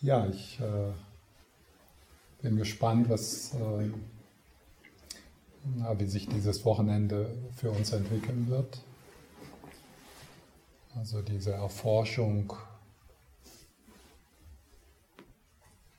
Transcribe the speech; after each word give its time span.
Ja, 0.00 0.28
ich 0.28 0.60
äh, 0.60 0.92
bin 2.40 2.56
gespannt, 2.56 3.08
was, 3.08 3.52
äh, 3.54 3.90
wie 5.98 6.06
sich 6.06 6.28
dieses 6.28 6.64
Wochenende 6.64 7.36
für 7.56 7.72
uns 7.72 7.90
entwickeln 7.90 8.48
wird. 8.48 8.80
Also 10.94 11.20
diese 11.20 11.50
Erforschung 11.52 12.52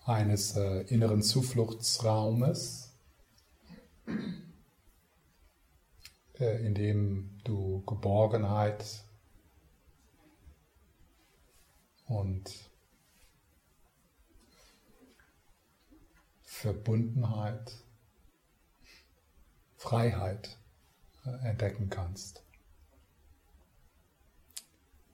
eines 0.06 0.56
äh, 0.56 0.84
inneren 0.84 1.22
Zufluchtsraumes, 1.22 2.94
äh, 6.40 6.66
in 6.66 6.74
dem 6.74 7.42
du 7.44 7.84
Geborgenheit 7.86 9.04
und 12.08 12.69
Verbundenheit, 16.60 17.74
Freiheit 19.78 20.58
äh, 21.26 21.48
entdecken 21.48 21.90
kannst. 21.90 22.44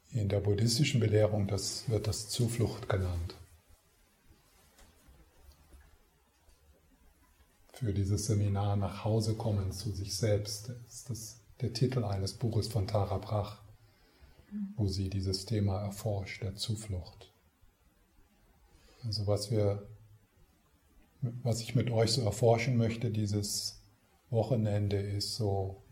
In 0.09 0.27
der 0.27 0.39
buddhistischen 0.39 0.99
Belehrung 0.99 1.47
das 1.47 1.87
wird 1.87 2.07
das 2.07 2.29
Zuflucht 2.29 2.89
genannt. 2.89 3.35
Für 7.73 7.93
dieses 7.93 8.25
Seminar 8.25 8.75
nach 8.75 9.03
Hause 9.03 9.35
kommen 9.35 9.71
zu 9.71 9.91
sich 9.91 10.17
selbst 10.17 10.71
ist 10.87 11.11
das 11.11 11.41
der 11.61 11.73
Titel 11.73 12.03
eines 12.05 12.33
Buches 12.33 12.69
von 12.69 12.87
Tara 12.87 13.19
Brach, 13.19 13.61
wo 14.77 14.87
sie 14.87 15.11
dieses 15.11 15.45
Thema 15.45 15.79
erforscht, 15.81 16.41
der 16.41 16.55
Zuflucht. 16.55 17.31
Also 19.03 19.27
was 19.27 19.51
wir 19.51 19.87
was 21.43 21.61
ich 21.61 21.75
mit 21.75 21.89
euch 21.91 22.11
so 22.11 22.21
erforschen 22.21 22.77
möchte 22.77 23.11
dieses 23.11 23.81
Wochenende 24.29 24.97
ist 24.97 25.35
so, 25.35 25.83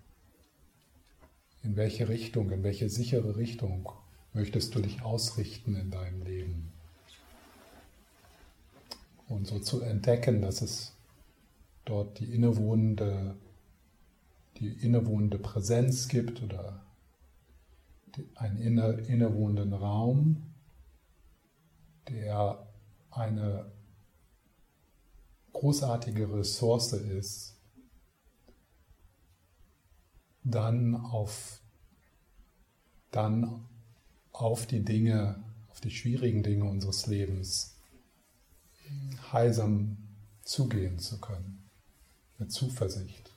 in 1.62 1.75
welche 1.75 2.09
Richtung, 2.09 2.52
in 2.52 2.64
welche 2.64 2.90
sichere 2.90 3.38
Richtung 3.38 3.90
möchtest 4.34 4.75
du 4.75 4.80
dich 4.80 5.02
ausrichten 5.02 5.75
in 5.75 5.92
deinem 5.92 6.23
Leben? 6.23 6.73
Und 9.28 9.48
so 9.48 9.59
zu 9.59 9.81
entdecken, 9.81 10.42
dass 10.42 10.62
es 10.62 10.94
dort 11.86 12.20
die 12.20 12.34
innewohnende, 12.34 13.36
die 14.58 14.68
innewohnende 14.68 15.40
Präsenz 15.40 16.08
gibt 16.08 16.44
oder 16.44 16.84
einen 18.36 18.58
inne, 18.58 18.92
innewohnenden 19.08 19.73
Raum, 19.73 20.53
der 22.09 22.68
eine 23.09 23.72
großartige 25.54 26.32
Ressource 26.34 26.94
ist, 26.94 27.56
dann 30.44 30.96
auf, 30.96 31.62
dann 33.12 33.66
auf 34.31 34.66
die 34.66 34.84
Dinge, 34.84 35.42
auf 35.70 35.80
die 35.80 35.92
schwierigen 35.92 36.44
Dinge 36.44 36.66
unseres 36.66 37.08
Lebens 37.08 37.78
heilsam 39.31 39.98
zugehen 40.44 41.00
zu 41.00 41.20
können, 41.20 41.64
mit 42.38 42.52
Zuversicht. 42.52 43.31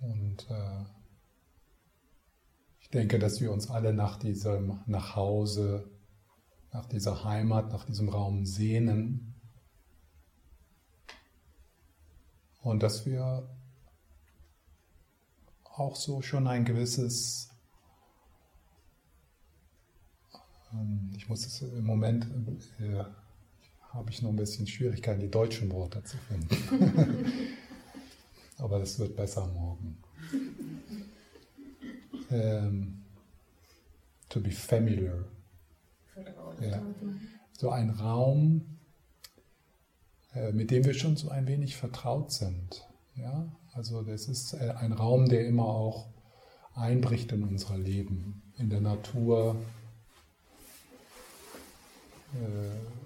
Und 0.00 0.46
äh, 0.50 0.84
ich 2.80 2.90
denke, 2.90 3.18
dass 3.18 3.40
wir 3.40 3.52
uns 3.52 3.70
alle 3.70 3.92
nach 3.92 4.18
diesem 4.18 4.80
Nachhause 4.86 5.88
nach 6.72 6.86
dieser 6.86 7.24
Heimat, 7.24 7.72
nach 7.72 7.84
diesem 7.84 8.08
Raum 8.08 8.44
sehnen 8.44 9.34
und 12.62 12.82
dass 12.82 13.06
wir 13.06 13.48
auch 15.64 15.96
so 15.96 16.22
schon 16.22 16.46
ein 16.46 16.64
gewisses, 16.64 17.50
ähm, 20.72 21.10
ich 21.16 21.28
muss 21.28 21.46
es 21.46 21.62
im 21.62 21.84
Moment, 21.84 22.26
äh, 22.80 23.04
habe 23.90 24.10
ich 24.10 24.20
noch 24.22 24.30
ein 24.30 24.36
bisschen 24.36 24.66
Schwierigkeiten, 24.66 25.20
die 25.20 25.30
deutschen 25.30 25.72
Worte 25.72 26.02
zu 26.04 26.18
finden. 26.18 27.32
Aber 28.58 28.78
das 28.80 28.98
wird 28.98 29.16
besser 29.16 29.46
morgen. 29.46 29.96
Ähm, 32.30 33.04
to 34.28 34.40
be 34.40 34.50
familiar 34.50 35.24
ja. 36.60 36.82
So 37.52 37.70
ein 37.70 37.90
Raum, 37.90 38.78
äh, 40.34 40.52
mit 40.52 40.70
dem 40.70 40.84
wir 40.84 40.94
schon 40.94 41.16
so 41.16 41.28
ein 41.30 41.46
wenig 41.46 41.76
vertraut 41.76 42.32
sind. 42.32 42.88
Ja? 43.14 43.50
Also 43.72 44.02
das 44.02 44.28
ist 44.28 44.54
äh, 44.54 44.74
ein 44.78 44.92
Raum, 44.92 45.28
der 45.28 45.46
immer 45.46 45.66
auch 45.66 46.08
einbricht 46.74 47.32
in 47.32 47.42
unser 47.42 47.76
Leben, 47.76 48.42
in 48.56 48.70
der 48.70 48.80
Natur. 48.80 49.56
Äh, 52.34 52.98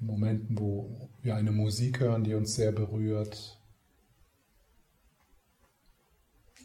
in 0.00 0.06
Momenten, 0.06 0.58
wo 0.58 1.08
wir 1.22 1.36
eine 1.36 1.52
Musik 1.52 2.00
hören, 2.00 2.24
die 2.24 2.34
uns 2.34 2.54
sehr 2.54 2.72
berührt. 2.72 3.58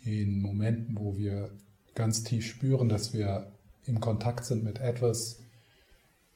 In 0.03 0.41
Momenten, 0.41 0.97
wo 0.97 1.17
wir 1.17 1.51
ganz 1.93 2.23
tief 2.23 2.45
spüren, 2.47 2.89
dass 2.89 3.13
wir 3.13 3.51
im 3.87 3.99
Kontakt 3.99 4.45
sind 4.45 4.63
mit 4.63 4.79
etwas, 4.79 5.39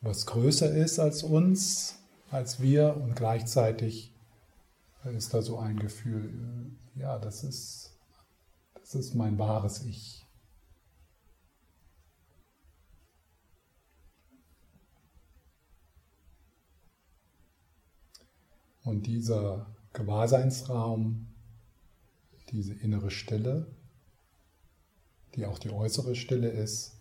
was 0.01 0.25
größer 0.25 0.73
ist 0.73 0.99
als 0.99 1.21
uns, 1.23 1.99
als 2.31 2.61
wir 2.61 2.97
und 2.97 3.15
gleichzeitig 3.15 4.13
ist 5.03 5.33
da 5.33 5.41
so 5.41 5.57
ein 5.59 5.77
Gefühl, 5.77 6.31
ja, 6.95 7.19
das 7.19 7.43
ist, 7.43 7.91
das 8.75 8.95
ist 8.95 9.15
mein 9.15 9.37
wahres 9.37 9.83
Ich. 9.83 10.25
Und 18.83 19.05
dieser 19.05 19.67
Gewahrseinsraum, 19.93 21.27
diese 22.49 22.73
innere 22.73 23.11
Stille, 23.11 23.67
die 25.35 25.45
auch 25.45 25.59
die 25.59 25.69
äußere 25.69 26.15
Stille 26.15 26.49
ist, 26.49 27.00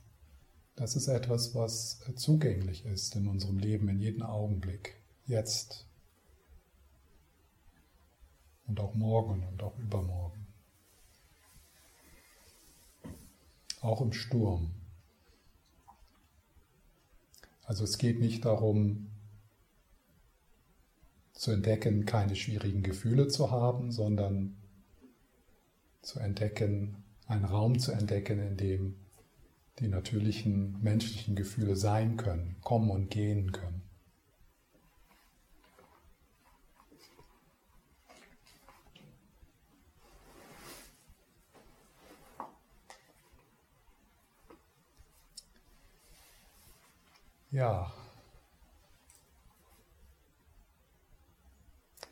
das 0.80 0.96
ist 0.96 1.08
etwas, 1.08 1.54
was 1.54 2.00
zugänglich 2.16 2.86
ist 2.86 3.14
in 3.14 3.28
unserem 3.28 3.58
Leben, 3.58 3.90
in 3.90 4.00
jedem 4.00 4.22
Augenblick, 4.22 4.96
jetzt 5.26 5.86
und 8.66 8.80
auch 8.80 8.94
morgen 8.94 9.46
und 9.46 9.62
auch 9.62 9.78
übermorgen. 9.78 10.46
Auch 13.82 14.00
im 14.00 14.14
Sturm. 14.14 14.70
Also 17.64 17.84
es 17.84 17.98
geht 17.98 18.18
nicht 18.18 18.46
darum 18.46 19.10
zu 21.34 21.50
entdecken, 21.50 22.06
keine 22.06 22.36
schwierigen 22.36 22.82
Gefühle 22.82 23.28
zu 23.28 23.50
haben, 23.50 23.92
sondern 23.92 24.56
zu 26.00 26.20
entdecken, 26.20 27.04
einen 27.26 27.44
Raum 27.44 27.78
zu 27.78 27.92
entdecken, 27.92 28.38
in 28.38 28.56
dem 28.56 28.99
die 29.80 29.88
natürlichen 29.88 30.80
menschlichen 30.82 31.34
Gefühle 31.34 31.74
sein 31.74 32.18
können, 32.18 32.56
kommen 32.60 32.90
und 32.90 33.10
gehen 33.10 33.50
können. 33.50 33.82
Ja, 47.50 47.92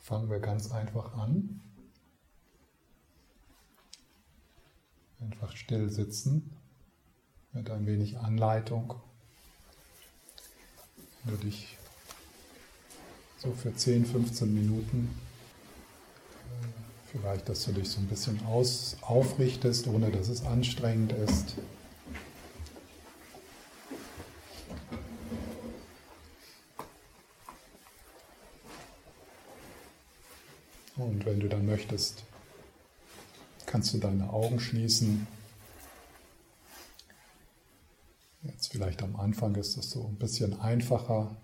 fangen 0.01 0.29
wir 0.31 0.41
ganz 0.41 0.73
einfach 0.73 1.15
an. 1.15 1.61
Einfach 5.21 5.55
still 5.55 5.91
sitzen 5.91 6.58
mit 7.53 7.71
ein 7.71 7.87
wenig 7.87 8.19
Anleitung. 8.19 8.95
Wenn 11.25 11.39
du 11.39 11.45
dich 11.47 11.77
so 13.39 13.53
für 13.53 13.75
10, 13.75 14.07
15 14.07 14.53
Minuten, 14.53 15.19
äh, 16.45 17.11
vielleicht, 17.11 17.49
dass 17.49 17.65
du 17.65 17.73
dich 17.73 17.89
so 17.89 18.01
ein 18.01 18.07
bisschen 18.07 18.45
aus, 18.47 18.97
aufrichtest, 19.03 19.87
ohne 19.87 20.11
dass 20.11 20.29
es 20.29 20.45
anstrengend 20.45 21.13
ist. 21.13 21.57
Und 30.97 31.25
wenn 31.25 31.39
du 31.39 31.49
dann 31.49 31.65
möchtest, 31.65 32.25
kannst 33.67 33.95
du 33.95 33.99
deine 33.99 34.33
Augen 34.33 34.59
schließen 34.59 35.29
Jetzt 38.43 38.57
vielleicht 38.69 39.03
am 39.03 39.17
Anfang 39.17 39.55
ist 39.57 39.77
es 39.77 39.91
so 39.91 40.07
ein 40.07 40.17
bisschen 40.17 40.59
einfacher, 40.61 41.37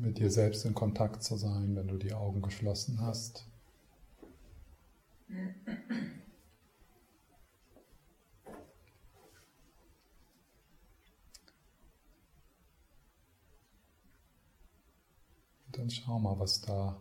mit 0.00 0.18
dir 0.18 0.30
selbst 0.30 0.64
in 0.64 0.74
Kontakt 0.74 1.22
zu 1.22 1.36
sein, 1.36 1.74
wenn 1.74 1.88
du 1.88 1.96
die 1.96 2.12
Augen 2.12 2.42
geschlossen 2.42 3.00
hast. 3.00 3.44
dann 15.78 15.90
schau 15.90 16.18
mal, 16.18 16.38
was 16.38 16.60
da 16.60 17.00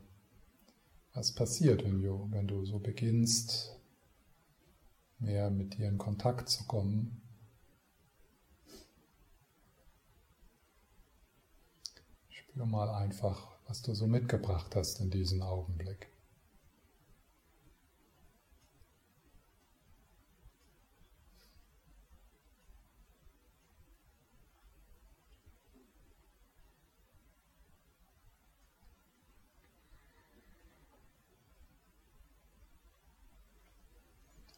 was 1.14 1.32
passiert, 1.32 1.84
wenn 1.84 2.02
du, 2.02 2.28
wenn 2.32 2.48
du 2.48 2.64
so 2.64 2.78
beginnst, 2.78 3.76
mehr 5.20 5.50
mit 5.50 5.78
dir 5.78 5.88
in 5.88 5.98
Kontakt 5.98 6.48
zu 6.48 6.64
kommen. 6.66 7.22
Spür 12.58 12.66
mal 12.66 12.90
einfach, 12.90 13.50
was 13.68 13.84
du 13.84 13.94
so 13.94 14.08
mitgebracht 14.08 14.76
hast 14.76 15.00
in 15.00 15.12
diesem 15.12 15.44
Augenblick. 15.44 16.08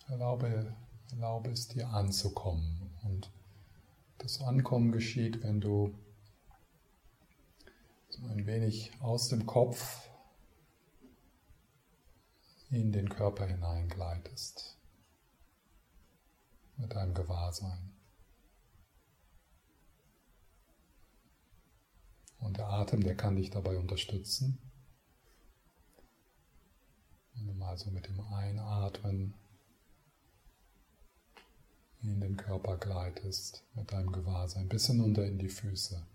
Erlaube, 0.07 0.73
erlaube 1.11 1.49
es 1.49 1.67
dir 1.67 1.89
anzukommen. 1.89 2.91
Und 3.03 3.29
das 4.19 4.41
Ankommen 4.41 4.93
geschieht, 4.93 5.43
wenn 5.43 5.59
du 5.59 5.93
ein 8.27 8.45
wenig 8.45 8.91
aus 9.01 9.29
dem 9.29 9.45
Kopf 9.45 10.09
in 12.69 12.91
den 12.91 13.09
Körper 13.09 13.45
hineingleitest 13.45 14.77
mit 16.77 16.93
deinem 16.93 17.13
Gewahrsein. 17.13 17.95
Und 22.39 22.57
der 22.57 22.69
Atem, 22.69 23.03
der 23.03 23.15
kann 23.15 23.35
dich 23.35 23.49
dabei 23.49 23.77
unterstützen. 23.77 24.59
Wenn 27.33 27.47
du 27.47 27.53
mal 27.53 27.77
so 27.77 27.91
mit 27.91 28.07
dem 28.07 28.19
Einatmen 28.21 29.33
in 32.01 32.21
den 32.21 32.37
Körper 32.37 32.77
gleitest 32.77 33.65
mit 33.73 33.91
deinem 33.91 34.11
Gewahrsein 34.11 34.69
bis 34.69 34.87
hinunter 34.87 35.25
in 35.25 35.37
die 35.37 35.49
Füße. 35.49 36.05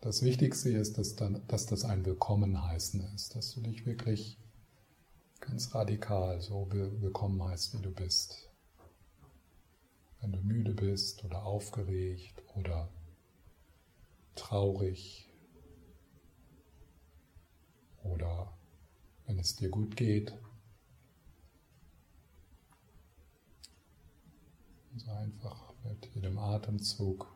Das 0.00 0.22
Wichtigste 0.22 0.70
ist, 0.70 0.98
dass, 0.98 1.16
dann, 1.16 1.42
dass 1.48 1.66
das 1.66 1.84
ein 1.84 2.04
Willkommenheißen 2.04 3.00
ist, 3.14 3.34
dass 3.34 3.54
du 3.54 3.60
dich 3.60 3.84
wirklich 3.84 4.38
ganz 5.40 5.74
radikal 5.74 6.40
so 6.40 6.68
willkommen 6.70 7.42
heißt, 7.42 7.76
wie 7.76 7.82
du 7.82 7.90
bist 7.90 8.48
wenn 10.20 10.32
du 10.32 10.40
müde 10.40 10.74
bist 10.74 11.24
oder 11.24 11.44
aufgeregt 11.44 12.42
oder 12.56 12.88
traurig 14.34 15.28
oder 18.02 18.52
wenn 19.26 19.38
es 19.38 19.56
dir 19.56 19.68
gut 19.68 19.96
geht. 19.96 20.36
Also 24.94 25.10
einfach 25.12 25.72
mit 25.84 26.06
jedem 26.14 26.38
Atemzug 26.38 27.32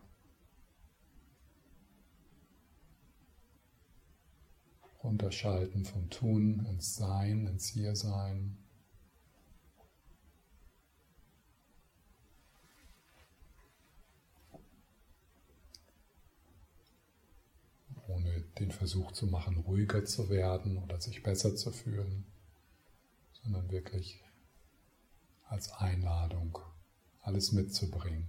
runterschalten 5.02 5.84
vom 5.84 6.10
Tun 6.10 6.66
ins 6.66 6.96
Sein, 6.96 7.46
ins 7.46 7.68
Hiersein. 7.68 8.58
den 18.62 18.70
Versuch 18.70 19.12
zu 19.12 19.26
machen, 19.26 19.58
ruhiger 19.58 20.04
zu 20.04 20.30
werden 20.30 20.78
oder 20.78 21.00
sich 21.00 21.22
besser 21.22 21.56
zu 21.56 21.72
fühlen, 21.72 22.24
sondern 23.42 23.70
wirklich 23.70 24.22
als 25.48 25.72
Einladung, 25.72 26.58
alles 27.22 27.52
mitzubringen. 27.52 28.28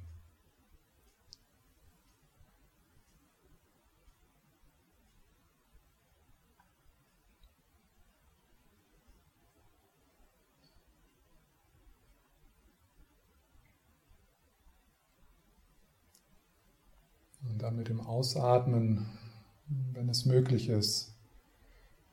Und 17.42 17.62
dann 17.62 17.73
mit 17.84 17.90
dem 17.90 18.00
Ausatmen 18.00 19.06
wenn 19.92 20.08
es 20.08 20.26
möglich 20.26 20.70
ist, 20.70 21.12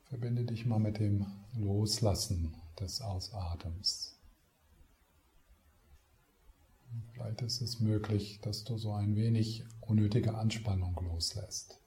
verbinde 0.03 0.43
dich 0.43 0.65
mal 0.65 0.79
mit 0.79 0.99
dem 0.99 1.25
Loslassen 1.55 2.53
des 2.77 3.01
Ausatems. 3.01 4.17
Vielleicht 7.13 7.41
ist 7.41 7.61
es 7.61 7.79
möglich, 7.79 8.39
dass 8.41 8.65
du 8.65 8.77
so 8.77 8.91
ein 8.91 9.15
wenig 9.15 9.63
unnötige 9.79 10.35
Anspannung 10.35 10.93
loslässt. 11.05 11.79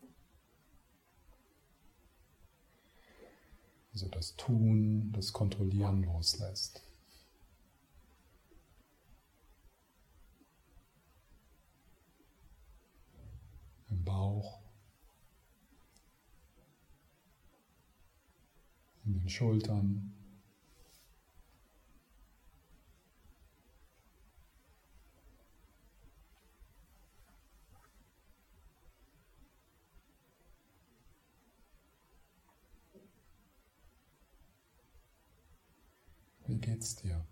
Also 3.92 4.08
das 4.08 4.34
Tun, 4.36 5.12
das 5.12 5.34
Kontrollieren 5.34 6.04
loslässt. 6.04 6.82
Im 13.94 14.04
Bauch. 14.04 14.60
in 19.04 19.18
den 19.18 19.28
Schultern. 19.28 20.12
Wie 36.46 36.56
geht's 36.56 36.96
dir? 36.96 37.24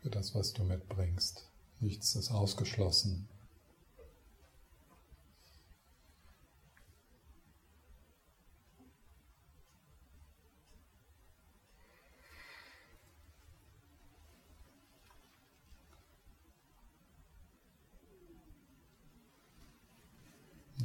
Für 0.00 0.10
das, 0.10 0.34
was 0.34 0.52
du 0.52 0.64
mitbringst. 0.64 1.46
Nichts 1.80 2.14
ist 2.14 2.30
ausgeschlossen. 2.30 3.28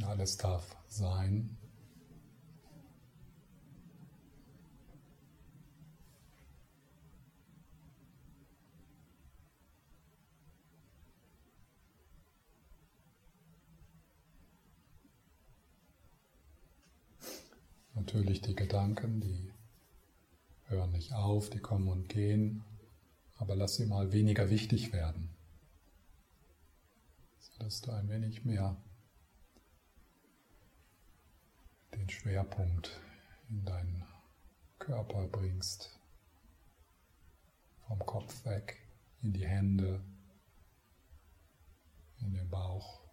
Alles 0.05 0.37
darf 0.37 0.75
sein, 0.87 1.57
natürlich 18.15 18.41
die 18.41 18.55
Gedanken, 18.55 19.19
die 19.19 19.51
hören 20.67 20.93
nicht 20.93 21.11
auf, 21.11 21.49
die 21.49 21.59
kommen 21.59 21.89
und 21.89 22.07
gehen, 22.07 22.63
aber 23.35 23.57
lass 23.57 23.75
sie 23.75 23.85
mal 23.85 24.13
weniger 24.13 24.49
wichtig 24.49 24.93
werden, 24.93 25.35
sodass 27.39 27.81
du 27.81 27.91
ein 27.91 28.07
wenig 28.07 28.45
mehr 28.45 28.77
den 31.93 32.09
Schwerpunkt 32.09 32.97
in 33.49 33.65
deinen 33.65 34.05
Körper 34.79 35.27
bringst, 35.27 35.99
vom 37.85 37.99
Kopf 37.99 38.45
weg, 38.45 38.77
in 39.23 39.33
die 39.33 39.45
Hände, 39.45 39.99
in 42.21 42.33
den 42.33 42.49
Bauch. 42.49 43.04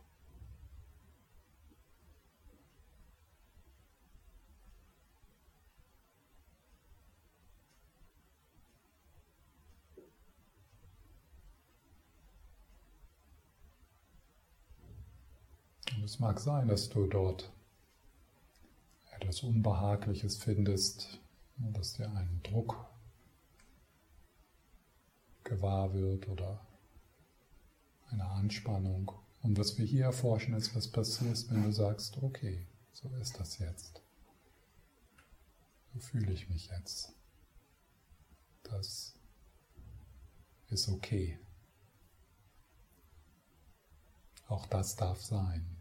Und 16.02 16.06
es 16.06 16.18
mag 16.18 16.40
sein, 16.40 16.66
dass 16.66 16.88
du 16.88 17.06
dort 17.06 17.52
etwas 19.12 19.44
Unbehagliches 19.44 20.36
findest, 20.36 21.20
dass 21.58 21.92
dir 21.92 22.10
ein 22.10 22.40
Druck 22.42 22.90
gewahr 25.44 25.94
wird 25.94 26.28
oder 26.28 26.66
eine 28.10 28.24
Anspannung. 28.24 29.12
Und 29.42 29.56
was 29.56 29.78
wir 29.78 29.86
hier 29.86 30.06
erforschen, 30.06 30.54
ist, 30.54 30.74
was 30.74 30.88
passiert, 30.88 31.48
wenn 31.50 31.62
du 31.62 31.70
sagst, 31.70 32.20
okay, 32.20 32.66
so 32.92 33.08
ist 33.20 33.38
das 33.38 33.60
jetzt. 33.60 34.02
So 35.94 36.00
fühle 36.00 36.32
ich 36.32 36.48
mich 36.48 36.66
jetzt. 36.66 37.12
Das 38.64 39.14
ist 40.68 40.88
okay. 40.88 41.38
Auch 44.48 44.66
das 44.66 44.96
darf 44.96 45.22
sein. 45.22 45.78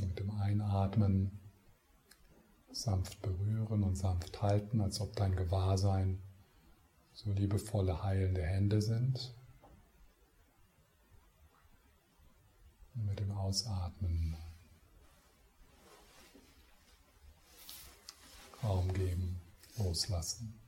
Mit 0.00 0.18
dem 0.18 0.30
Einatmen 0.30 1.38
sanft 2.70 3.20
berühren 3.20 3.82
und 3.82 3.96
sanft 3.96 4.40
halten, 4.40 4.80
als 4.80 5.00
ob 5.00 5.14
dein 5.16 5.36
Gewahrsein 5.36 6.20
so 7.12 7.30
liebevolle, 7.32 8.02
heilende 8.02 8.42
Hände 8.42 8.80
sind. 8.80 9.34
Und 12.94 13.06
mit 13.06 13.20
dem 13.20 13.30
Ausatmen 13.32 14.36
Raum 18.62 18.92
geben, 18.92 19.40
loslassen. 19.76 20.61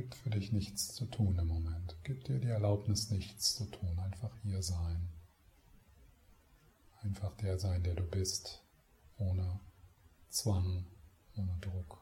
Gibt 0.00 0.14
für 0.14 0.30
dich 0.30 0.50
nichts 0.50 0.94
zu 0.94 1.04
tun 1.04 1.38
im 1.38 1.48
Moment. 1.48 1.94
Gib 2.04 2.24
dir 2.24 2.38
die 2.38 2.48
Erlaubnis, 2.48 3.10
nichts 3.10 3.54
zu 3.54 3.66
tun. 3.66 3.98
Einfach 3.98 4.34
hier 4.42 4.62
sein. 4.62 5.10
Einfach 7.02 7.36
der 7.36 7.58
sein, 7.58 7.82
der 7.82 7.96
du 7.96 8.02
bist, 8.02 8.62
ohne 9.18 9.60
Zwang, 10.30 10.86
ohne 11.36 11.54
Druck. 11.60 11.98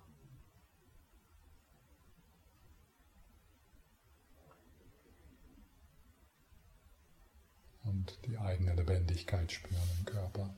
Und 7.83 8.17
die 8.27 8.39
eigene 8.39 8.77
Lebendigkeit 8.77 9.51
spüren 9.51 9.91
im 9.99 10.05
Körper. 10.05 10.55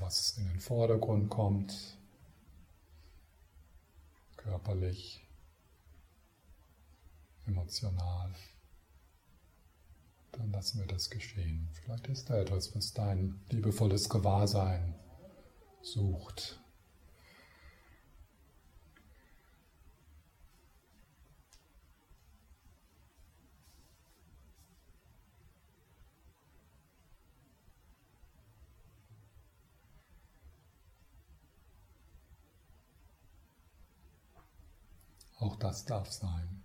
Was 0.00 0.36
in 0.38 0.48
den 0.48 0.60
Vordergrund 0.60 1.30
kommt, 1.30 1.98
körperlich, 4.36 5.26
emotional, 7.46 8.34
dann 10.32 10.50
lassen 10.52 10.80
wir 10.80 10.86
das 10.86 11.10
geschehen. 11.10 11.68
Vielleicht 11.72 12.06
ist 12.08 12.30
da 12.30 12.38
etwas, 12.38 12.74
was 12.74 12.92
dein 12.92 13.40
liebevolles 13.50 14.08
Gewahrsein 14.08 14.94
sucht. 15.82 16.59
Auch 35.50 35.56
das 35.56 35.84
darf 35.84 36.12
sein. 36.12 36.62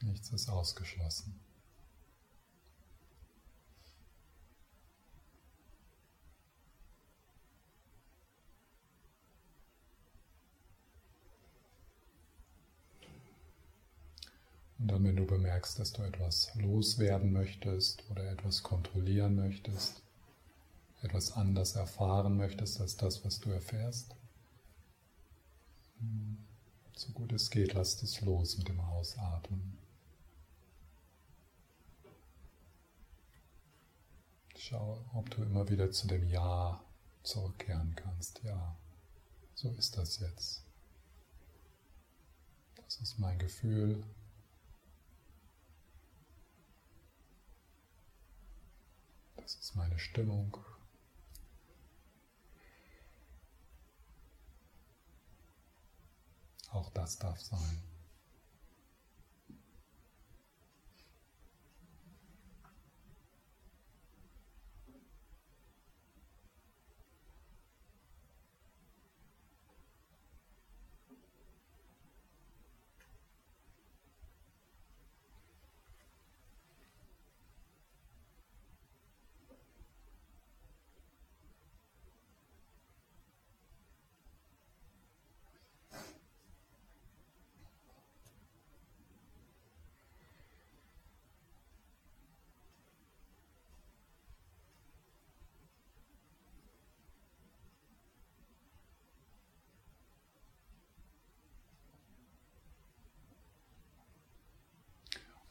Nichts 0.00 0.30
ist 0.30 0.48
ausgeschlossen. 0.48 1.38
Und 14.78 14.88
dann, 14.88 15.04
wenn 15.04 15.16
du 15.16 15.26
bemerkst, 15.26 15.78
dass 15.78 15.92
du 15.92 16.02
etwas 16.02 16.54
loswerden 16.54 17.34
möchtest 17.34 18.02
oder 18.10 18.30
etwas 18.30 18.62
kontrollieren 18.62 19.34
möchtest, 19.34 20.00
etwas 21.02 21.32
anders 21.32 21.76
erfahren 21.76 22.38
möchtest 22.38 22.80
als 22.80 22.96
das, 22.96 23.26
was 23.26 23.40
du 23.40 23.50
erfährst, 23.50 24.14
so 26.94 27.12
gut 27.12 27.32
es 27.32 27.50
geht, 27.50 27.74
lasst 27.74 28.02
es 28.02 28.20
los 28.20 28.56
mit 28.58 28.68
dem 28.68 28.80
Ausatmen. 28.80 29.78
Schau, 34.56 35.04
ob 35.12 35.28
du 35.30 35.42
immer 35.42 35.68
wieder 35.68 35.90
zu 35.90 36.06
dem 36.06 36.26
Ja 36.28 36.82
zurückkehren 37.22 37.94
kannst. 37.96 38.42
Ja, 38.44 38.76
so 39.54 39.70
ist 39.72 39.96
das 39.96 40.20
jetzt. 40.20 40.62
Das 42.76 42.96
ist 43.00 43.18
mein 43.18 43.38
Gefühl. 43.38 44.04
Das 49.36 49.56
ist 49.56 49.74
meine 49.74 49.98
Stimmung. 49.98 50.56
Auch 56.74 56.90
das 56.90 57.18
darf 57.20 57.40
sein. 57.40 57.93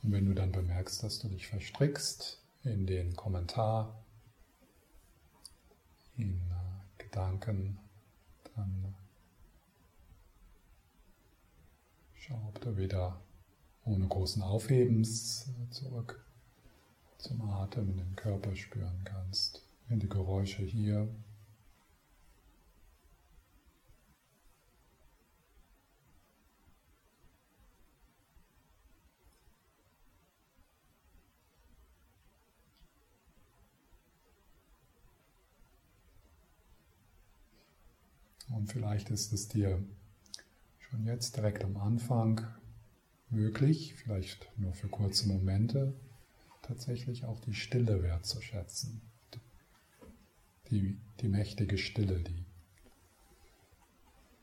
Und 0.03 0.11
wenn 0.11 0.25
du 0.25 0.33
dann 0.33 0.51
bemerkst, 0.51 1.01
dass 1.01 1.19
du 1.19 1.29
dich 1.29 1.47
verstrickst 1.47 2.41
in 2.63 2.85
den 2.85 3.15
Kommentar, 3.15 4.03
in 6.17 6.33
äh, 6.33 7.03
Gedanken, 7.03 7.79
dann 8.55 8.93
schau, 12.15 12.39
ob 12.49 12.59
du 12.61 12.77
wieder 12.77 13.19
ohne 13.85 14.07
großen 14.07 14.41
Aufhebens 14.41 15.49
zurück 15.71 16.23
zum 17.17 17.41
Atem 17.49 17.89
in 17.89 17.97
den 17.97 18.15
Körper 18.15 18.55
spüren 18.55 19.01
kannst, 19.05 19.65
in 19.89 19.99
die 19.99 20.09
Geräusche 20.09 20.63
hier 20.63 21.07
Und 38.63 38.69
vielleicht 38.71 39.09
ist 39.09 39.33
es 39.33 39.49
dir 39.49 39.83
schon 40.79 41.05
jetzt 41.05 41.35
direkt 41.35 41.65
am 41.65 41.75
Anfang 41.75 42.47
möglich, 43.29 43.93
vielleicht 43.93 44.57
nur 44.57 44.73
für 44.73 44.87
kurze 44.87 45.27
Momente, 45.27 45.93
tatsächlich 46.61 47.25
auch 47.25 47.41
die 47.41 47.55
Stille 47.55 48.01
wertzuschätzen. 48.01 49.01
Die, 50.69 50.97
die 51.19 51.27
mächtige 51.27 51.77
Stille, 51.77 52.21
die, 52.21 52.45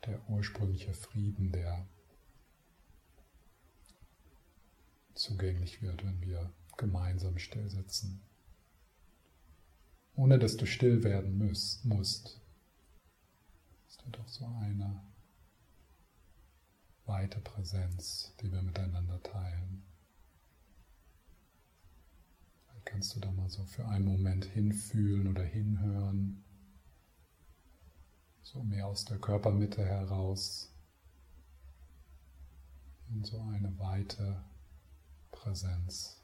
der 0.04 0.20
ursprüngliche 0.28 0.92
Frieden, 0.92 1.50
der 1.50 1.88
zugänglich 5.14 5.80
wird, 5.80 6.04
wenn 6.04 6.20
wir 6.20 6.52
gemeinsam 6.76 7.38
still 7.38 7.70
sitzen. 7.70 8.20
Ohne 10.14 10.38
dass 10.38 10.58
du 10.58 10.66
still 10.66 11.04
werden 11.04 11.38
musst 11.38 12.40
und 13.98 14.18
auch 14.18 14.28
so 14.28 14.46
eine 14.46 15.02
weite 17.06 17.40
Präsenz, 17.40 18.32
die 18.40 18.50
wir 18.52 18.62
miteinander 18.62 19.22
teilen. 19.22 19.82
Dann 22.68 22.84
kannst 22.84 23.16
du 23.16 23.20
da 23.20 23.30
mal 23.32 23.48
so 23.48 23.64
für 23.64 23.86
einen 23.88 24.04
Moment 24.04 24.44
hinfühlen 24.44 25.26
oder 25.28 25.42
hinhören, 25.42 26.44
so 28.42 28.62
mehr 28.62 28.86
aus 28.86 29.04
der 29.04 29.18
Körpermitte 29.18 29.84
heraus, 29.84 30.72
in 33.10 33.24
so 33.24 33.40
eine 33.40 33.76
weite 33.78 34.44
Präsenz, 35.32 36.22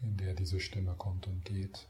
in 0.00 0.16
der 0.16 0.34
diese 0.34 0.60
Stimme 0.60 0.94
kommt 0.94 1.26
und 1.26 1.44
geht. 1.44 1.88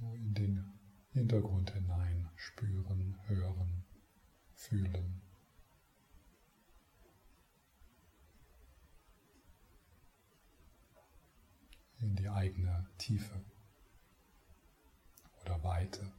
so 0.00 0.14
in 0.14 0.34
den 0.34 0.64
Hintergrund 1.12 1.70
hinein 1.72 2.28
spüren, 2.46 3.18
hören, 3.26 3.84
fühlen. 4.54 5.20
In 11.98 12.14
die 12.14 12.28
eigene 12.28 12.86
Tiefe 12.98 13.40
oder 15.40 15.62
Weite. 15.64 16.12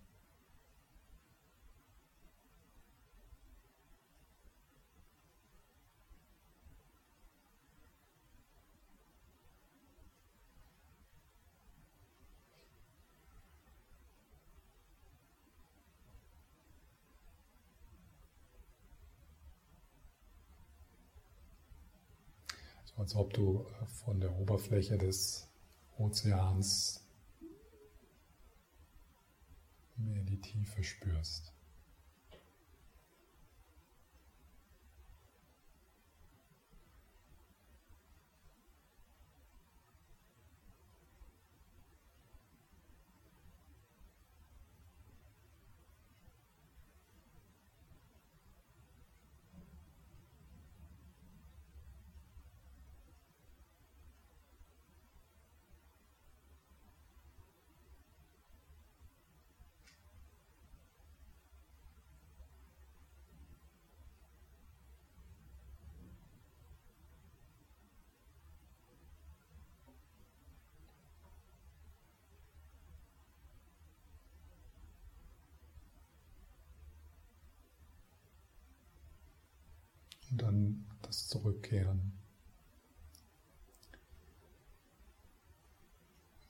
Als 22.98 23.16
ob 23.16 23.34
du 23.34 23.66
äh, 23.82 23.86
von 23.86 24.20
der 24.20 24.36
Oberfläche 24.36 24.98
des 24.98 25.48
Ozeans 25.98 27.04
mehr 29.96 30.24
die 30.24 30.42
Tiefe 30.42 30.84
spürst. 30.84 31.54
Und 80.38 80.44
dann 80.44 80.86
das 81.02 81.28
Zurückkehren 81.30 82.14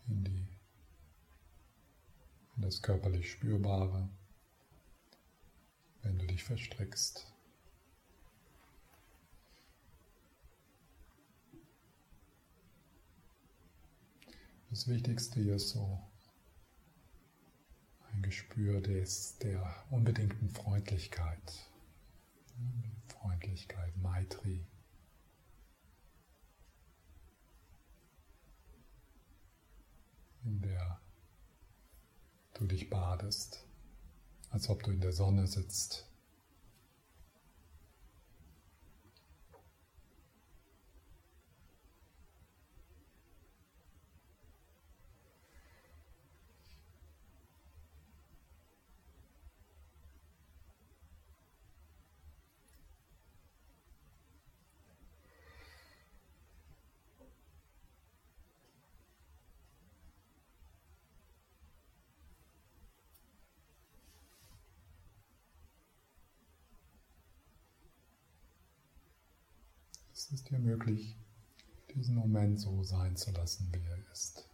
in, 0.09 0.25
die, 0.25 0.45
in 2.57 2.61
das 2.63 2.81
körperlich 2.81 3.31
Spürbare, 3.31 4.09
wenn 6.01 6.19
du 6.19 6.27
dich 6.27 6.43
verstrickst. 6.43 7.31
Das 14.69 14.89
Wichtigste 14.89 15.39
hier 15.39 15.55
ist 15.55 15.69
so 15.69 15.97
ein 18.11 18.21
Gespür 18.21 18.81
des, 18.81 19.37
der 19.37 19.85
unbedingten 19.91 20.49
Freundlichkeit. 20.49 21.69
Freundlichkeit, 23.27 23.97
Maitri. 23.97 24.65
in 30.45 30.61
der 30.61 31.01
du 32.53 32.65
dich 32.65 32.89
badest, 32.89 33.65
als 34.49 34.69
ob 34.69 34.81
du 34.83 34.91
in 34.91 35.01
der 35.01 35.11
Sonne 35.11 35.45
sitzt. 35.45 36.06
Es 70.17 70.31
ist 70.31 70.49
dir 70.49 70.57
möglich, 70.57 71.15
diesen 71.93 72.15
Moment 72.15 72.59
so 72.59 72.81
sein 72.81 73.15
zu 73.15 73.29
lassen, 73.33 73.71
wie 73.71 73.85
er 73.85 73.99
ist. 74.11 74.49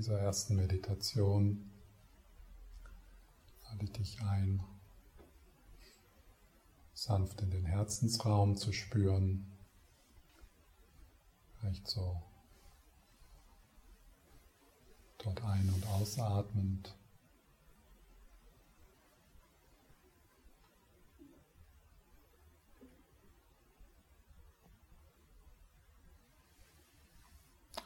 Dieser 0.00 0.18
ersten 0.18 0.56
Meditation 0.56 1.70
lade 3.64 3.84
ich 3.84 3.92
dich 3.92 4.22
ein, 4.22 4.64
sanft 6.94 7.42
in 7.42 7.50
den 7.50 7.66
Herzensraum 7.66 8.56
zu 8.56 8.72
spüren, 8.72 9.44
vielleicht 11.58 11.86
so 11.86 12.22
dort 15.18 15.44
ein- 15.44 15.68
und 15.68 15.86
ausatmend. 15.88 16.96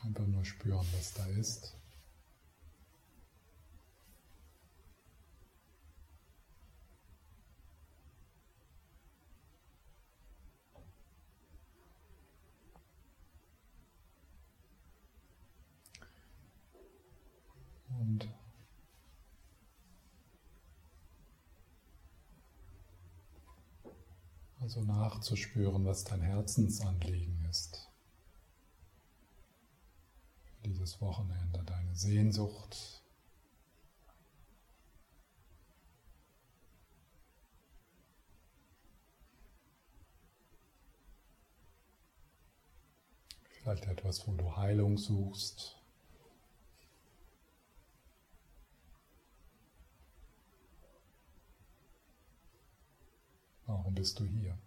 Einfach 0.05 0.27
nur 0.29 0.45
spüren, 0.45 0.87
was 0.93 1.13
da 1.15 1.27
ist. 1.27 1.75
Und 18.05 18.29
also 24.65 24.81
nachzuspüren, 24.81 25.85
was 25.85 26.05
dein 26.05 26.23
Herzensanliegen 26.23 27.45
ist 27.51 27.91
dieses 30.65 31.03
Wochenende, 31.03 31.63
deine 31.65 31.95
Sehnsucht. 31.95 33.03
Vielleicht 43.51 43.85
etwas, 43.85 44.27
wo 44.27 44.33
du 44.33 44.57
Heilung 44.57 44.97
suchst. 44.97 45.77
Warum 53.67 53.95
bist 53.95 54.19
du 54.19 54.27
hier? 54.27 54.59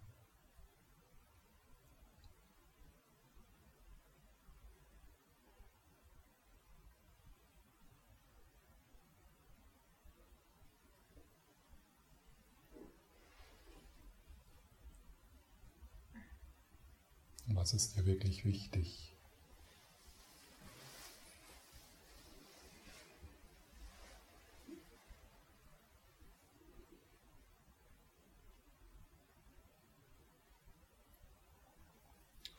Was 17.46 17.72
ist 17.72 17.96
dir 17.96 18.06
wirklich 18.06 18.44
wichtig? 18.44 19.12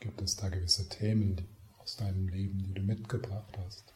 Gibt 0.00 0.19
es 0.30 0.36
da 0.36 0.48
gewisse 0.48 0.88
Themen 0.88 1.48
aus 1.78 1.96
deinem 1.96 2.28
Leben, 2.28 2.62
die 2.62 2.72
du 2.74 2.82
mitgebracht 2.82 3.58
hast? 3.58 3.92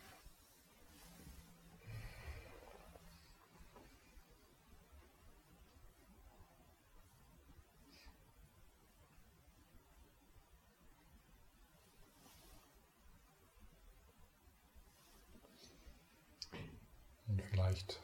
Vielleicht 17.51 18.01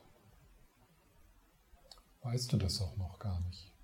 weißt 2.22 2.52
du 2.52 2.58
das 2.58 2.80
auch 2.80 2.96
noch 2.96 3.18
gar 3.18 3.40
nicht. 3.40 3.79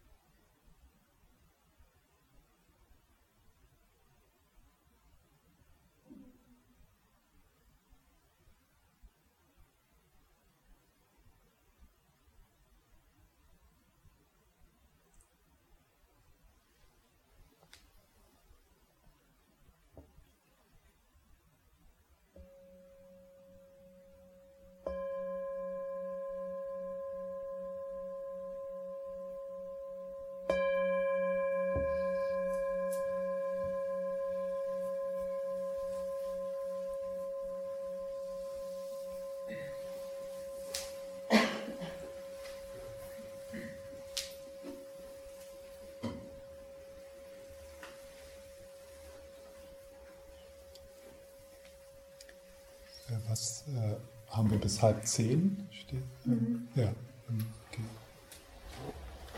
Was 53.36 53.64
äh, 53.68 53.96
haben 54.34 54.50
wir 54.50 54.58
bis 54.58 54.80
halb 54.80 55.06
zehn? 55.06 55.68
Steht, 55.70 55.98
äh, 56.24 56.28
mhm. 56.28 56.68
Ja, 56.74 56.88
okay. 57.28 57.82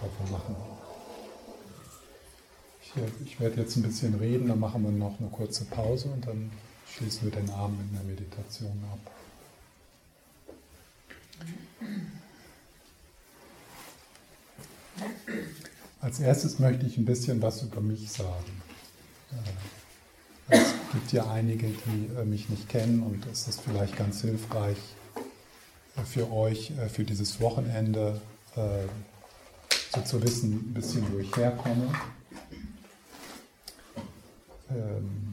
wir 0.00 0.30
machen. 0.30 0.56
Ich, 2.80 2.92
ich 3.26 3.40
werde 3.40 3.60
jetzt 3.60 3.76
ein 3.76 3.82
bisschen 3.82 4.14
reden, 4.14 4.48
dann 4.48 4.60
machen 4.60 4.82
wir 4.84 4.92
noch 4.92 5.18
eine 5.18 5.28
kurze 5.28 5.64
Pause 5.64 6.08
und 6.08 6.26
dann 6.26 6.50
schließen 6.86 7.24
wir 7.24 7.40
den 7.40 7.50
Abend 7.50 7.80
in 7.80 7.92
der 7.92 8.04
Meditation 8.04 8.84
ab. 8.92 8.98
Als 16.00 16.20
erstes 16.20 16.58
möchte 16.60 16.86
ich 16.86 16.96
ein 16.96 17.04
bisschen 17.04 17.42
was 17.42 17.62
über 17.62 17.80
mich 17.80 18.10
sagen. 18.10 18.62
Gibt 21.08 21.24
ja 21.24 21.32
einige, 21.32 21.68
die 21.68 22.20
äh, 22.20 22.24
mich 22.26 22.50
nicht 22.50 22.68
kennen 22.68 23.02
und 23.02 23.24
es 23.32 23.48
ist 23.48 23.62
vielleicht 23.62 23.96
ganz 23.96 24.20
hilfreich 24.20 24.76
äh, 25.96 26.02
für 26.02 26.30
euch, 26.30 26.70
äh, 26.72 26.90
für 26.90 27.02
dieses 27.02 27.40
Wochenende, 27.40 28.20
so 29.94 30.00
zu 30.02 30.22
wissen, 30.22 30.52
ein 30.52 30.74
bisschen, 30.74 31.10
wo 31.10 31.18
ich 31.18 31.34
herkomme. 31.34 31.90
Ähm, 34.70 35.28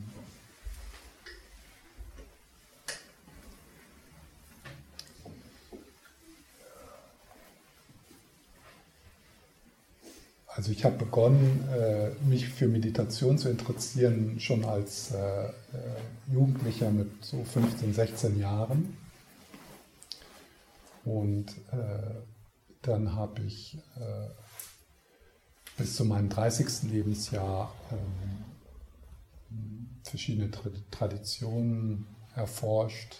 Also 10.56 10.72
ich 10.72 10.86
habe 10.86 10.96
begonnen, 10.96 11.68
äh, 11.78 12.12
mich 12.30 12.48
für 12.66 12.72
Meditation 12.72 13.38
zu 13.38 13.50
interessieren, 13.50 14.40
schon 14.40 14.66
als 14.66 15.12
äh, 15.12 15.46
äh, 15.46 15.52
Jugendlicher 16.34 16.90
mit 16.90 17.24
so 17.24 17.44
15, 17.44 17.94
16 17.94 18.40
Jahren. 18.40 18.98
Und 21.04 21.54
dann 22.82 23.14
habe 23.14 23.44
ich 23.44 23.78
bis 25.78 25.96
zu 25.96 26.04
meinem 26.04 26.30
30. 26.30 26.90
Lebensjahr 26.92 27.72
ähm, 27.92 28.40
verschiedene 30.02 30.50
Traditionen 30.90 32.08
erforscht. 32.36 33.18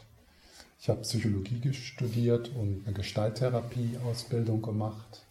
Ich 0.82 0.90
habe 0.90 1.02
Psychologie 1.02 1.74
studiert 1.74 2.50
und 2.56 2.88
eine 2.88 2.96
Gestalttherapie-Ausbildung 2.96 4.64
gemacht 4.64 5.25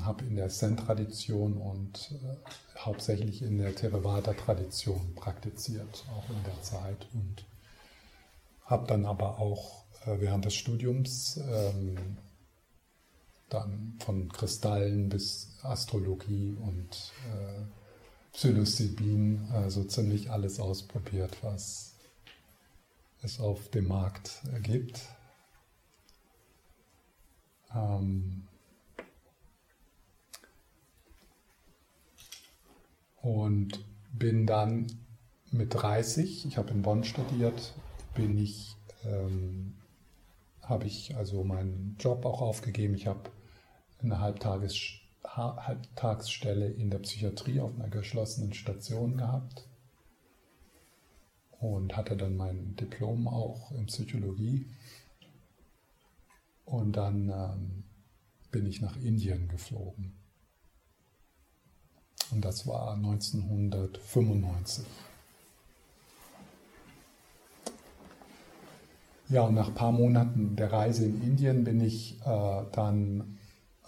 habe 0.00 0.24
in 0.24 0.36
der 0.36 0.48
Zen-Tradition 0.48 1.56
und 1.56 2.12
äh, 2.12 2.78
hauptsächlich 2.78 3.42
in 3.42 3.58
der 3.58 3.74
Theravada-Tradition 3.74 5.14
praktiziert, 5.14 6.04
auch 6.16 6.28
in 6.30 6.42
der 6.44 6.62
Zeit. 6.62 7.06
Und 7.12 7.44
habe 8.64 8.86
dann 8.86 9.04
aber 9.04 9.38
auch 9.38 9.84
äh, 10.06 10.20
während 10.20 10.44
des 10.44 10.54
Studiums 10.54 11.38
ähm, 11.50 12.18
dann 13.48 13.96
von 14.04 14.28
Kristallen 14.30 15.08
bis 15.08 15.58
Astrologie 15.62 16.56
und 16.60 17.12
äh, 17.32 17.62
Psilocybin, 18.32 19.48
also 19.52 19.84
ziemlich 19.84 20.30
alles 20.30 20.60
ausprobiert, 20.60 21.36
was 21.42 21.94
es 23.22 23.40
auf 23.40 23.68
dem 23.70 23.88
Markt 23.88 24.42
gibt. 24.62 25.00
Ähm, 27.74 28.46
und 33.28 33.84
bin 34.10 34.46
dann 34.46 34.86
mit 35.50 35.74
30, 35.74 36.46
ich 36.46 36.56
habe 36.56 36.70
in 36.70 36.80
Bonn 36.80 37.04
studiert, 37.04 37.74
bin 38.14 38.38
ich, 38.38 38.74
ähm, 39.04 39.74
habe 40.62 40.86
ich 40.86 41.14
also 41.14 41.44
meinen 41.44 41.96
Job 42.00 42.24
auch 42.24 42.40
aufgegeben. 42.40 42.94
Ich 42.94 43.06
habe 43.06 43.30
eine 44.02 44.18
Halbtages, 44.20 44.80
Halbtagsstelle 45.24 46.68
in 46.68 46.88
der 46.88 47.00
Psychiatrie 47.00 47.60
auf 47.60 47.74
einer 47.74 47.90
geschlossenen 47.90 48.54
Station 48.54 49.18
gehabt 49.18 49.68
und 51.60 51.96
hatte 51.96 52.16
dann 52.16 52.36
mein 52.36 52.76
Diplom 52.76 53.28
auch 53.28 53.72
in 53.72 53.86
Psychologie. 53.86 54.66
Und 56.64 56.92
dann 56.92 57.28
ähm, 57.28 57.84
bin 58.50 58.66
ich 58.66 58.80
nach 58.80 58.96
Indien 58.96 59.48
geflogen. 59.48 60.17
Und 62.30 62.44
das 62.44 62.66
war 62.66 62.94
1995. 62.94 64.84
Ja, 69.30 69.42
und 69.42 69.54
nach 69.54 69.68
ein 69.68 69.74
paar 69.74 69.92
Monaten 69.92 70.56
der 70.56 70.72
Reise 70.72 71.04
in 71.04 71.22
Indien 71.22 71.64
bin 71.64 71.80
ich 71.82 72.18
äh, 72.24 72.62
dann, 72.72 73.38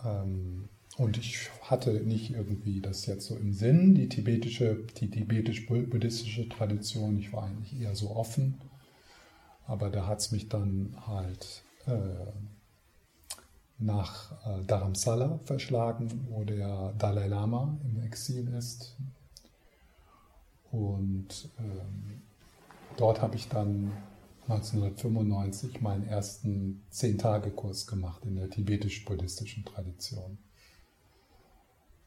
ähm, 0.04 0.68
und 0.98 1.16
ich 1.16 1.48
hatte 1.62 1.92
nicht 1.92 2.30
irgendwie 2.32 2.82
das 2.82 3.06
jetzt 3.06 3.26
so 3.26 3.36
im 3.36 3.54
Sinn, 3.54 3.94
die 3.94 4.08
tibetische, 4.10 4.84
die 4.98 5.10
tibetisch-buddhistische 5.10 6.48
Tradition, 6.50 7.18
ich 7.18 7.32
war 7.32 7.44
eigentlich 7.44 7.80
eher 7.80 7.96
so 7.96 8.10
offen, 8.10 8.60
aber 9.66 9.88
da 9.88 10.06
hat 10.06 10.20
es 10.20 10.30
mich 10.30 10.50
dann 10.50 10.94
halt 11.06 11.62
äh, 11.86 11.92
nach 13.80 14.32
äh, 14.46 14.62
Dharamsala 14.64 15.40
verschlagen, 15.44 16.26
wo 16.28 16.44
der 16.44 16.92
Dalai 16.98 17.26
Lama 17.26 17.76
im 17.84 18.02
Exil 18.02 18.48
ist. 18.54 18.96
Und 20.70 21.50
ähm, 21.58 22.22
dort 22.96 23.22
habe 23.22 23.36
ich 23.36 23.48
dann 23.48 23.92
1995 24.48 25.80
meinen 25.80 26.06
ersten 26.06 26.82
Zehn-Tage-Kurs 26.90 27.86
gemacht 27.86 28.24
in 28.24 28.36
der 28.36 28.50
tibetisch-buddhistischen 28.50 29.64
Tradition. 29.64 30.38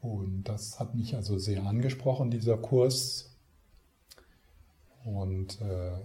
Und 0.01 0.43
das 0.43 0.79
hat 0.79 0.95
mich 0.95 1.15
also 1.15 1.37
sehr 1.37 1.63
angesprochen, 1.63 2.29
dieser 2.29 2.57
Kurs. 2.57 3.31
Und 5.05 5.61
äh, 5.61 5.97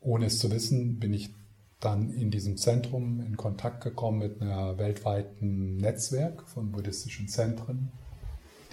ohne 0.00 0.26
es 0.26 0.38
zu 0.38 0.50
wissen, 0.50 0.98
bin 0.98 1.12
ich 1.12 1.30
dann 1.80 2.12
in 2.12 2.30
diesem 2.30 2.56
Zentrum 2.58 3.20
in 3.20 3.36
Kontakt 3.36 3.82
gekommen 3.82 4.18
mit 4.18 4.40
einem 4.40 4.78
weltweiten 4.78 5.78
Netzwerk 5.78 6.46
von 6.46 6.70
buddhistischen 6.70 7.26
Zentren, 7.28 7.90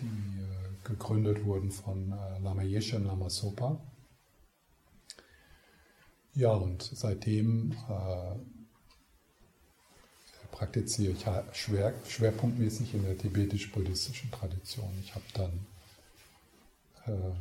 die 0.02 0.06
äh, 0.06 0.88
gegründet 0.88 1.46
wurden 1.46 1.72
von 1.72 2.12
äh, 2.12 2.40
Lama 2.40 2.64
Yeshe 2.64 2.98
und 2.98 3.06
Lama 3.06 3.30
Sopa. 3.30 3.80
Ja, 6.34 6.52
und 6.52 6.84
seitdem 6.84 7.72
äh, 7.72 8.36
praktiziere 10.52 11.14
ich 11.14 11.26
schwer, 11.58 11.94
schwerpunktmäßig 12.06 12.94
in 12.94 13.04
der 13.04 13.18
tibetisch-buddhistischen 13.18 14.30
Tradition. 14.32 14.92
Ich 15.02 15.16
habe 15.16 15.26
dann 15.34 15.66
äh, 17.06 17.32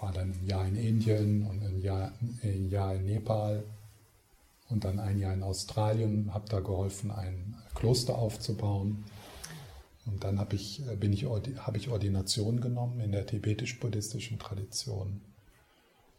war 0.00 0.12
dann 0.12 0.32
ein 0.32 0.46
Jahr 0.46 0.66
in 0.66 0.76
Indien 0.76 1.46
und 1.46 1.62
ein 1.62 1.80
Jahr, 1.80 2.12
ein 2.42 2.68
Jahr 2.70 2.94
in 2.94 3.04
Nepal 3.04 3.64
und 4.72 4.84
dann 4.84 4.98
ein 4.98 5.18
Jahr 5.18 5.34
in 5.34 5.42
Australien, 5.42 6.32
habe 6.32 6.48
da 6.48 6.60
geholfen, 6.60 7.10
ein 7.10 7.56
Kloster 7.74 8.16
aufzubauen. 8.16 9.04
Und 10.06 10.24
dann 10.24 10.40
habe 10.40 10.56
ich, 10.56 10.82
äh, 10.86 11.06
ich, 11.06 11.24
habe 11.24 11.76
ich 11.76 11.90
Ordination 11.90 12.60
genommen 12.60 12.98
in 13.00 13.12
der 13.12 13.26
tibetisch-buddhistischen 13.26 14.38
Tradition 14.38 15.20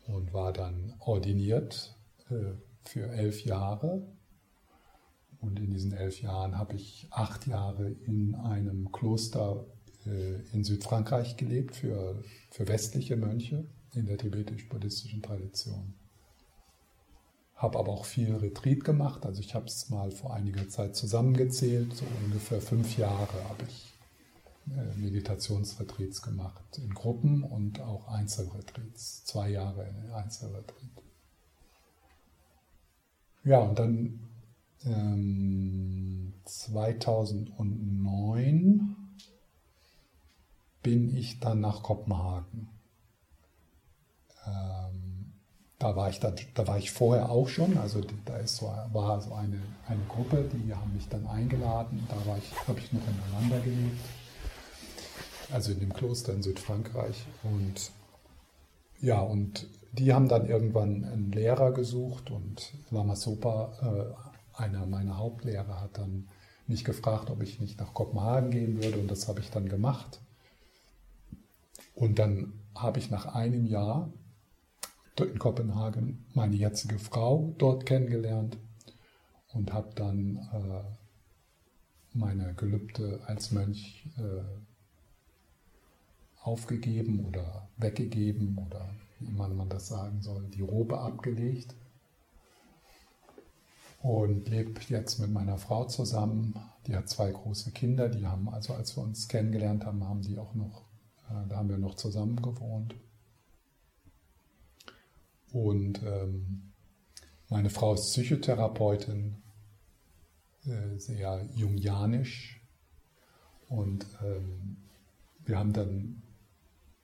und 0.08 0.34
war 0.34 0.54
dann 0.54 0.94
ordiniert 1.00 1.96
äh, 2.30 2.54
für 2.84 3.10
elf 3.12 3.44
Jahre. 3.44 4.08
Und 5.42 5.60
in 5.60 5.72
diesen 5.72 5.92
elf 5.92 6.22
Jahren 6.22 6.58
habe 6.58 6.76
ich 6.76 7.08
acht 7.10 7.48
Jahre 7.48 7.90
in 7.90 8.36
einem 8.36 8.92
Kloster 8.94 9.66
äh, 10.06 10.36
in 10.54 10.64
Südfrankreich 10.64 11.36
gelebt 11.36 11.76
für, 11.76 12.24
für 12.52 12.68
westliche 12.68 13.18
Mönche 13.18 13.66
in 13.94 14.06
der 14.06 14.18
tibetisch-buddhistischen 14.18 15.22
Tradition 15.22 15.96
habe 17.64 17.80
aber 17.80 17.94
auch 17.94 18.06
viel 18.06 18.36
Retreat 18.36 18.84
gemacht. 18.84 19.26
Also 19.26 19.40
ich 19.40 19.56
habe 19.56 19.68
es 19.68 19.90
mal 19.90 20.12
vor 20.12 20.34
einiger 20.34 20.68
Zeit 20.68 20.98
zusammengezählt. 20.98 21.96
So 21.96 22.04
ungefähr 22.26 22.60
fünf 22.60 22.98
Jahre 22.98 23.42
habe 23.48 23.64
ich 23.66 23.94
äh, 24.68 24.98
Meditationsretreats 24.98 26.22
gemacht 26.22 26.78
in 26.78 26.94
Gruppen 26.94 27.44
und 27.44 27.80
auch 27.80 28.10
Einzelretreats. 28.10 29.24
Zwei 29.24 29.48
Jahre 29.50 29.88
in 29.88 30.12
Einzelretreat. 30.12 30.92
Ja, 33.46 33.60
und 33.60 33.80
dann 33.80 34.20
ähm, 34.86 36.34
2009 36.44 38.98
bin 40.82 41.16
ich 41.16 41.40
dann 41.40 41.62
nach 41.62 41.82
Kopenhagen. 41.82 42.68
Ähm, 44.46 45.13
da 45.84 45.98
war 45.98 46.10
ich, 46.10 46.20
da, 46.22 46.34
da 46.54 46.66
war 46.66 46.78
ich 46.78 46.92
vorher 46.92 47.30
auch 47.30 47.50
schon, 47.50 47.78
also 47.78 48.00
da 48.24 48.38
ist 48.38 48.56
so, 48.56 48.68
war 48.94 49.20
so 49.20 49.34
eine, 49.34 49.60
eine 49.86 50.04
Gruppe, 50.08 50.50
die 50.54 50.74
haben 50.74 50.94
mich 50.94 51.10
dann 51.10 51.28
eingeladen, 51.28 52.08
da 52.08 52.38
ich, 52.38 52.68
habe 52.70 52.80
ich 52.80 52.94
noch 52.94 53.02
ineinander 53.02 53.60
gelebt, 53.60 54.00
also 55.52 55.74
in 55.74 55.82
dem 55.82 55.92
Kloster 55.92 56.32
in 56.32 56.42
Südfrankreich. 56.42 57.26
Und 57.44 57.92
ja, 59.02 59.20
und 59.20 59.68
die 59.92 60.14
haben 60.14 60.30
dann 60.30 60.48
irgendwann 60.48 61.04
einen 61.04 61.34
Lehrer 61.34 61.74
gesucht. 61.74 62.32
Und 62.32 62.72
Lama 62.90 63.18
Sopa, 63.18 64.16
äh, 64.56 64.62
einer 64.62 64.86
meiner 64.86 65.18
Hauptlehrer, 65.18 65.82
hat 65.82 65.98
dann 65.98 66.30
mich 66.66 66.86
gefragt, 66.86 67.30
ob 67.30 67.44
ich 67.44 67.60
nicht 67.60 67.78
nach 67.82 67.94
Kopenhagen 67.94 68.52
gehen 68.52 68.82
würde. 68.82 69.00
Und 69.00 69.12
das 69.12 69.28
habe 69.28 69.42
ich 69.42 69.52
dann 69.52 69.68
gemacht. 69.68 70.22
Und 71.94 72.20
dann 72.20 72.54
habe 72.74 73.00
ich 73.00 73.12
nach 73.12 73.36
einem 73.36 73.66
Jahr 73.66 74.10
in 75.22 75.40
Kopenhagen 75.40 76.26
meine 76.34 76.56
jetzige 76.56 77.00
Frau 77.00 77.54
dort 77.58 77.86
kennengelernt 77.86 78.58
und 79.54 79.72
habe 79.72 79.90
dann 79.96 80.38
äh, 80.54 80.84
meine 82.14 82.54
Gelübde 82.56 83.22
als 83.26 83.52
Mönch 83.52 84.08
äh, 84.18 84.44
aufgegeben 86.42 87.26
oder 87.26 87.68
weggegeben 87.78 88.58
oder 88.58 88.90
wie 89.20 89.28
immer 89.28 89.48
man 89.48 89.70
das 89.70 89.88
sagen 89.88 90.22
soll, 90.22 90.44
die 90.50 90.62
Robe 90.62 91.00
abgelegt 91.00 91.76
und 94.02 94.50
lebe 94.50 94.82
jetzt 94.90 95.20
mit 95.20 95.32
meiner 95.32 95.58
Frau 95.58 95.86
zusammen. 95.86 96.56
Die 96.88 96.96
hat 96.96 97.08
zwei 97.08 97.32
große 97.32 97.72
Kinder, 97.72 98.10
die 98.10 98.28
haben 98.28 98.50
also, 98.50 98.74
als 98.74 98.98
wir 98.98 99.04
uns 99.04 99.30
kennengelernt 99.30 99.86
haben, 99.86 100.04
haben 100.04 100.22
die 100.22 100.38
auch 100.38 100.54
noch, 100.54 100.84
äh, 101.30 101.48
da 101.48 101.56
haben 101.58 101.70
wir 101.70 101.78
noch 101.78 101.96
zusammen 101.96 102.42
gewohnt. 102.42 102.96
Und 105.54 106.02
ähm, 106.04 106.74
meine 107.48 107.70
Frau 107.70 107.94
ist 107.94 108.12
Psychotherapeutin, 108.12 109.36
äh, 110.66 110.98
sehr 110.98 111.48
jungianisch. 111.56 112.60
Und 113.70 114.06
ähm, 114.24 114.78
wir 115.46 115.60
haben 115.60 115.72
dann 115.72 116.24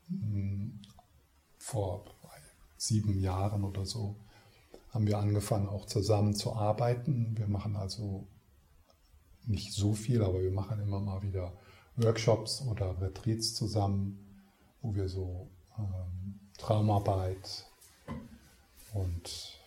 mh, 0.08 0.20
hm, 0.20 0.82
vor 1.58 2.06
sieben 2.78 3.20
Jahren 3.20 3.64
oder 3.64 3.86
so, 3.86 4.16
haben 4.90 5.06
wir 5.06 5.20
angefangen 5.20 5.68
auch 5.68 5.86
zusammen 5.86 6.34
zu 6.34 6.54
arbeiten. 6.54 7.38
Wir 7.38 7.48
machen 7.48 7.76
also 7.76 8.28
nicht 9.46 9.74
so 9.74 9.94
viel, 9.94 10.24
aber 10.24 10.42
wir 10.42 10.52
machen 10.52 10.80
immer 10.80 11.00
mal 11.00 11.22
wieder 11.22 11.54
Workshops 11.98 12.62
oder 12.64 13.00
Retreats 13.00 13.54
zusammen, 13.54 14.42
wo 14.82 14.96
wir 14.96 15.08
so 15.08 15.52
ähm, 15.78 16.40
Traumarbeit 16.58 17.69
und 18.94 19.60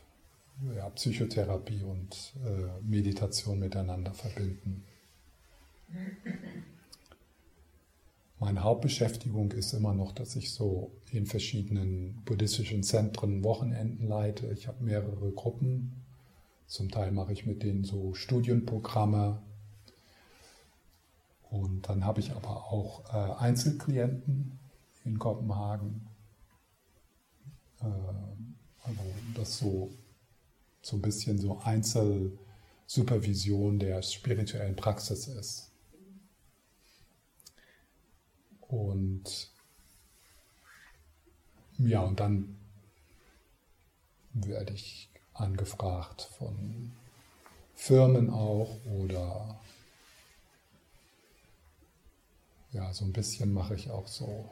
ja, 0.76 0.88
Psychotherapie 0.90 1.82
und 1.82 2.34
äh, 2.44 2.82
Meditation 2.82 3.58
miteinander 3.58 4.12
verbinden. 4.12 4.84
Meine 8.38 8.62
Hauptbeschäftigung 8.64 9.52
ist 9.52 9.72
immer 9.72 9.94
noch, 9.94 10.12
dass 10.12 10.34
ich 10.36 10.52
so 10.52 10.90
in 11.10 11.26
verschiedenen 11.26 12.22
buddhistischen 12.24 12.82
Zentren 12.82 13.44
Wochenenden 13.44 14.08
leite. 14.08 14.50
Ich 14.52 14.66
habe 14.66 14.82
mehrere 14.82 15.30
Gruppen. 15.30 16.02
Zum 16.66 16.90
Teil 16.90 17.12
mache 17.12 17.32
ich 17.32 17.46
mit 17.46 17.62
denen 17.62 17.84
so 17.84 18.14
Studienprogramme. 18.14 19.40
Und 21.50 21.88
dann 21.88 22.04
habe 22.04 22.20
ich 22.20 22.32
aber 22.32 22.72
auch 22.72 23.04
äh, 23.12 23.34
Einzelklienten 23.38 24.58
in 25.04 25.18
Kopenhagen. 25.18 26.08
Äh, 27.80 27.84
also 28.84 29.00
das 29.34 29.58
so, 29.58 29.90
so 30.82 30.96
ein 30.96 31.02
bisschen 31.02 31.38
so 31.38 31.58
Einzelsupervision 31.60 33.78
der 33.78 34.02
spirituellen 34.02 34.76
Praxis 34.76 35.28
ist. 35.28 35.70
Und 38.60 39.50
ja, 41.78 42.00
und 42.00 42.20
dann 42.20 42.56
werde 44.32 44.72
ich 44.72 45.10
angefragt 45.34 46.22
von 46.38 46.92
Firmen 47.74 48.30
auch 48.30 48.78
oder 48.86 49.60
ja, 52.72 52.92
so 52.92 53.04
ein 53.04 53.12
bisschen 53.12 53.52
mache 53.52 53.74
ich 53.74 53.90
auch 53.90 54.06
so 54.06 54.48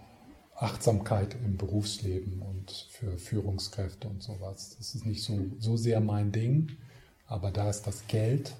Achtsamkeit 0.60 1.34
im 1.42 1.56
Berufsleben 1.56 2.42
und 2.42 2.70
für 2.90 3.16
Führungskräfte 3.16 4.06
und 4.08 4.22
sowas. 4.22 4.76
Das 4.76 4.94
ist 4.94 5.06
nicht 5.06 5.22
so, 5.22 5.38
so 5.58 5.78
sehr 5.78 6.00
mein 6.00 6.32
Ding, 6.32 6.76
aber 7.26 7.50
da 7.50 7.70
ist 7.70 7.86
das 7.86 8.06
Geld. 8.06 8.54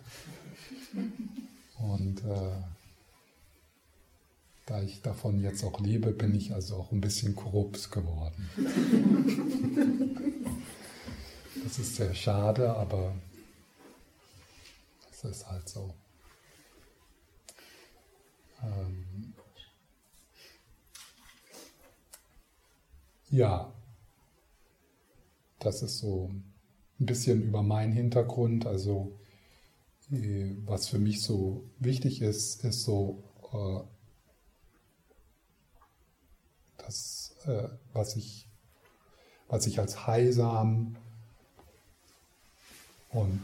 Und 1.79 2.25
äh, 2.25 2.57
da 4.65 4.83
ich 4.83 5.03
davon 5.03 5.43
jetzt 5.43 5.63
auch 5.63 5.79
lebe, 5.81 6.13
bin 6.13 6.35
ich 6.35 6.55
also 6.55 6.77
auch 6.77 6.91
ein 6.91 7.03
bisschen 7.03 7.37
korrupt 7.37 7.91
geworden. 7.91 8.49
Das 11.63 11.79
ist 11.79 11.97
sehr 11.97 12.15
schade, 12.15 12.75
aber 12.75 13.15
es 15.13 15.23
ist 15.25 15.51
halt 15.51 15.69
so. 15.69 15.93
Ähm 18.63 19.30
ja, 23.31 23.73
das 25.61 25.83
ist 25.83 25.99
so 25.99 26.31
ein 26.99 27.07
bisschen 27.07 27.43
über 27.43 27.63
meinen 27.63 27.93
Hintergrund. 27.93 28.67
Also 28.67 29.19
äh, 30.11 30.57
was 30.65 30.89
für 30.89 30.99
mich 30.99 31.23
so 31.23 31.65
wichtig 31.79 32.23
ist, 32.23 32.65
ist 32.65 32.83
so 32.83 33.23
äh, 33.53 33.81
das, 36.79 37.37
äh, 37.47 37.69
was, 37.93 38.17
ich, 38.17 38.49
was 39.49 39.67
ich 39.67 39.79
als 39.79 40.07
heilsam 40.07 40.97
und 43.11 43.41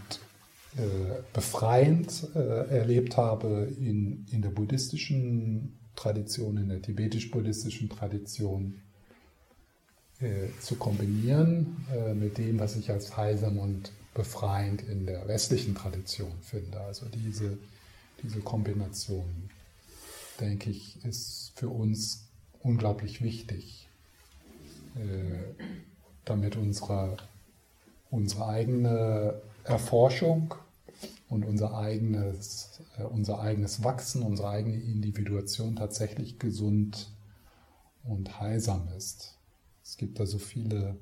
befreiend 1.33 2.35
erlebt 2.35 3.17
habe 3.17 3.75
in, 3.81 4.27
in 4.31 4.43
der 4.43 4.51
buddhistischen 4.51 5.79
Tradition, 5.95 6.59
in 6.59 6.69
der 6.69 6.83
tibetisch-buddhistischen 6.83 7.89
Tradition, 7.89 8.83
äh, 10.21 10.49
zu 10.61 10.77
kombinieren 10.77 11.87
äh, 11.95 12.15
mit 12.15 12.39
dem, 12.39 12.59
was 12.59 12.77
ich 12.77 12.91
als 12.91 13.17
heilsam 13.17 13.59
und 13.59 13.93
befreiend 14.15 14.83
in 14.83 15.05
der 15.05 15.29
westlichen 15.29 15.75
Tradition 15.75 16.33
finde. 16.41 16.81
Also 16.81 17.07
diese, 17.07 17.59
diese 18.23 18.41
Kombination, 18.41 19.51
denke 20.41 20.71
ich, 20.71 21.05
ist 21.05 21.53
für 21.55 21.69
uns 21.69 22.27
unglaublich 22.61 23.23
wichtig, 23.23 23.89
äh, 24.95 25.65
damit 26.25 26.57
unsere, 26.57 27.19
unsere 28.11 28.47
eigene 28.47 29.41
Erforschung 29.65 30.55
und 31.29 31.45
unser 31.45 31.77
eigenes, 31.77 32.81
äh, 32.99 33.03
unser 33.03 33.41
eigenes 33.41 33.85
Wachsen, 33.85 34.23
unsere 34.23 34.49
eigene 34.49 34.81
Individuation 34.81 35.77
tatsächlich 35.77 36.39
gesund 36.39 37.11
und 38.03 38.41
heilsam 38.41 38.89
ist. 38.97 39.36
Es 39.87 39.97
gibt 39.97 40.19
da 40.19 40.27
so 40.27 40.39
viele, 40.39 40.97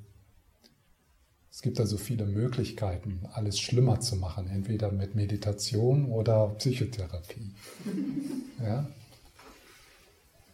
es 1.50 1.62
gibt 1.62 1.78
da 1.78 1.86
so 1.86 1.96
viele 1.96 2.26
Möglichkeiten, 2.26 3.20
alles 3.32 3.58
schlimmer 3.58 4.00
zu 4.00 4.16
machen, 4.16 4.46
entweder 4.50 4.92
mit 4.92 5.14
Meditation 5.14 6.10
oder 6.10 6.48
Psychotherapie. 6.58 7.50
Ja? 8.62 8.88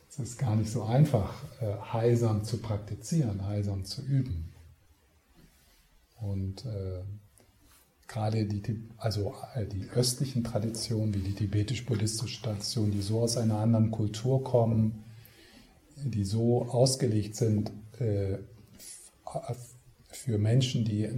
Es 0.09 0.19
ist 0.19 0.39
gar 0.39 0.57
nicht 0.57 0.71
so 0.71 0.85
einfach, 0.85 1.45
äh, 1.61 1.77
heilsam 1.93 2.45
zu 2.45 2.59
praktizieren, 2.59 3.47
heilsam 3.47 3.85
zu 3.85 4.03
üben. 4.03 4.53
Und 6.21 6.65
äh, 6.65 7.03
gerade 8.09 8.47
die, 8.47 8.89
also 8.97 9.35
die 9.73 9.89
östlichen 9.91 10.43
Traditionen, 10.43 11.15
wie 11.15 11.21
die 11.21 11.35
tibetisch-buddhistische 11.35 12.43
Tradition, 12.43 12.91
die 12.91 13.03
so 13.03 13.21
aus 13.21 13.37
einer 13.37 13.59
anderen 13.59 13.91
Kultur 13.91 14.43
kommen, 14.43 15.05
die 15.97 16.25
so 16.25 16.63
ausgelegt 16.63 17.37
sind 17.37 17.71
äh, 18.01 18.39
für 20.09 20.39
Menschen, 20.39 20.85
die, 20.85 21.09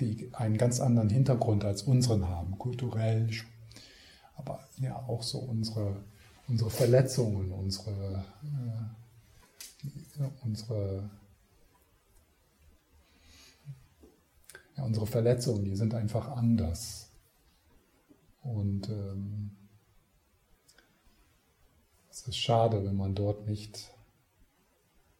die 0.00 0.30
einen 0.34 0.58
ganz 0.58 0.80
anderen 0.80 1.08
Hintergrund 1.08 1.64
als 1.64 1.82
unseren 1.82 2.28
haben, 2.28 2.58
kulturell, 2.58 3.30
aber 4.36 4.60
ja 4.78 4.96
auch 4.96 5.22
so 5.22 5.38
unsere 5.38 6.04
unsere 6.48 6.70
Verletzungen, 6.70 7.52
unsere, 7.52 8.24
äh, 10.18 10.28
unsere, 10.42 11.10
ja, 14.76 14.84
unsere 14.84 15.06
Verletzungen, 15.06 15.64
die 15.64 15.76
sind 15.76 15.94
einfach 15.94 16.28
anders. 16.28 17.08
Und 18.42 18.88
ähm, 18.90 19.56
es 22.10 22.28
ist 22.28 22.36
schade, 22.36 22.84
wenn 22.84 22.96
man 22.96 23.14
dort 23.14 23.46
nicht 23.46 23.90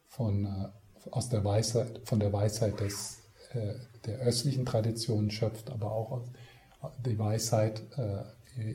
von, 0.08 0.44
äh, 0.44 0.68
aus 1.10 1.28
der 1.28 1.44
Weisheit, 1.44 2.00
von 2.04 2.20
der 2.20 2.32
Weisheit 2.32 2.80
des, 2.80 3.18
äh, 3.52 3.74
der 4.06 4.18
östlichen 4.20 4.66
Tradition 4.66 5.30
schöpft, 5.30 5.70
aber 5.70 5.92
auch 5.92 6.22
die 7.04 7.18
Weisheit 7.18 7.82
äh, 7.96 8.22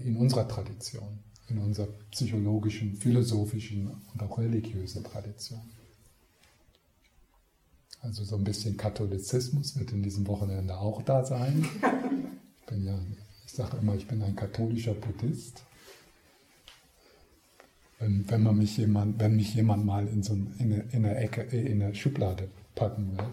in 0.05 0.17
unserer 0.17 0.47
Tradition 0.47 1.19
in 1.49 1.57
unserer 1.59 1.87
psychologischen, 2.11 2.95
philosophischen 2.95 3.89
und 4.13 4.23
auch 4.23 4.37
religiösen 4.37 5.03
Tradition. 5.03 5.61
Also 8.01 8.23
so 8.23 8.37
ein 8.37 8.43
bisschen 8.43 8.77
Katholizismus 8.77 9.77
wird 9.77 9.91
in 9.91 10.03
diesem 10.03 10.25
Wochenende 10.27 10.77
auch 10.77 11.01
da 11.01 11.25
sein. 11.25 11.65
Ich 12.59 12.65
bin 12.65 12.85
ja, 12.85 12.97
ich 13.45 13.51
sage 13.51 13.77
immer, 13.77 13.95
ich 13.95 14.07
bin 14.07 14.21
ein 14.21 14.35
katholischer 14.35 14.93
Buddhist. 14.93 15.63
Wenn, 17.99 18.29
wenn, 18.29 18.43
man 18.43 18.57
mich 18.57 18.77
jemand, 18.77 19.19
wenn 19.19 19.35
mich 19.35 19.53
jemand 19.53 19.85
mal 19.85 20.07
in 20.07 20.23
so 20.23 20.33
in 20.33 20.55
eine, 20.59 20.85
in 20.91 21.03
Ecke, 21.05 21.41
in 21.41 21.83
eine 21.83 21.93
Schublade 21.93 22.47
packen 22.73 23.17
will, 23.17 23.25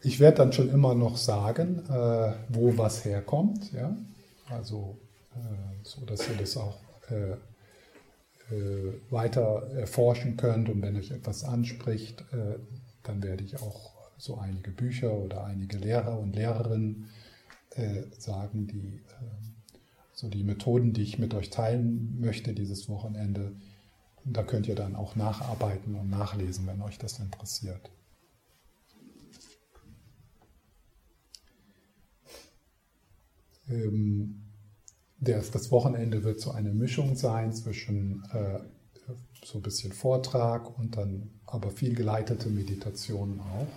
Ich 0.00 0.20
werde 0.20 0.38
dann 0.38 0.52
schon 0.52 0.70
immer 0.70 0.94
noch 0.94 1.16
sagen, 1.16 1.84
äh, 1.88 2.32
wo 2.48 2.78
was 2.78 3.04
herkommt, 3.04 3.72
ja? 3.72 3.96
also 4.48 4.96
äh, 5.34 5.38
so, 5.82 6.04
dass 6.06 6.28
ihr 6.28 6.36
das 6.36 6.56
auch 6.56 6.78
äh, 7.10 7.32
äh 8.54 8.94
weiter 9.10 9.68
erforschen 9.74 10.36
könnt 10.36 10.68
und 10.68 10.82
wenn 10.82 10.96
euch 10.96 11.10
etwas 11.10 11.42
anspricht, 11.44 12.20
äh, 12.32 12.58
dann 13.02 13.22
werde 13.22 13.42
ich 13.42 13.60
auch 13.60 13.97
so 14.18 14.36
einige 14.36 14.70
Bücher 14.70 15.12
oder 15.12 15.44
einige 15.44 15.78
Lehrer 15.78 16.18
und 16.18 16.34
Lehrerinnen 16.34 17.08
äh, 17.70 18.02
sagen, 18.18 18.66
die 18.66 19.00
so 20.12 20.28
die 20.28 20.42
Methoden, 20.42 20.92
die 20.92 21.02
ich 21.02 21.20
mit 21.20 21.32
euch 21.32 21.48
teilen 21.48 22.18
möchte 22.20 22.52
dieses 22.52 22.88
Wochenende, 22.88 23.52
da 24.24 24.42
könnt 24.42 24.66
ihr 24.66 24.74
dann 24.74 24.96
auch 24.96 25.14
nacharbeiten 25.14 25.94
und 25.94 26.10
nachlesen, 26.10 26.66
wenn 26.66 26.82
euch 26.82 26.98
das 26.98 27.20
interessiert. 27.20 27.88
Ähm, 33.68 34.42
das 35.20 35.70
Wochenende 35.70 36.24
wird 36.24 36.40
so 36.40 36.50
eine 36.50 36.72
Mischung 36.72 37.14
sein 37.14 37.52
zwischen 37.52 38.24
äh, 38.32 38.58
so 39.44 39.58
ein 39.58 39.62
bisschen 39.62 39.92
Vortrag 39.92 40.76
und 40.78 40.96
dann 40.96 41.30
aber 41.46 41.70
viel 41.70 41.94
geleitete 41.94 42.50
Meditationen 42.50 43.40
auch 43.40 43.68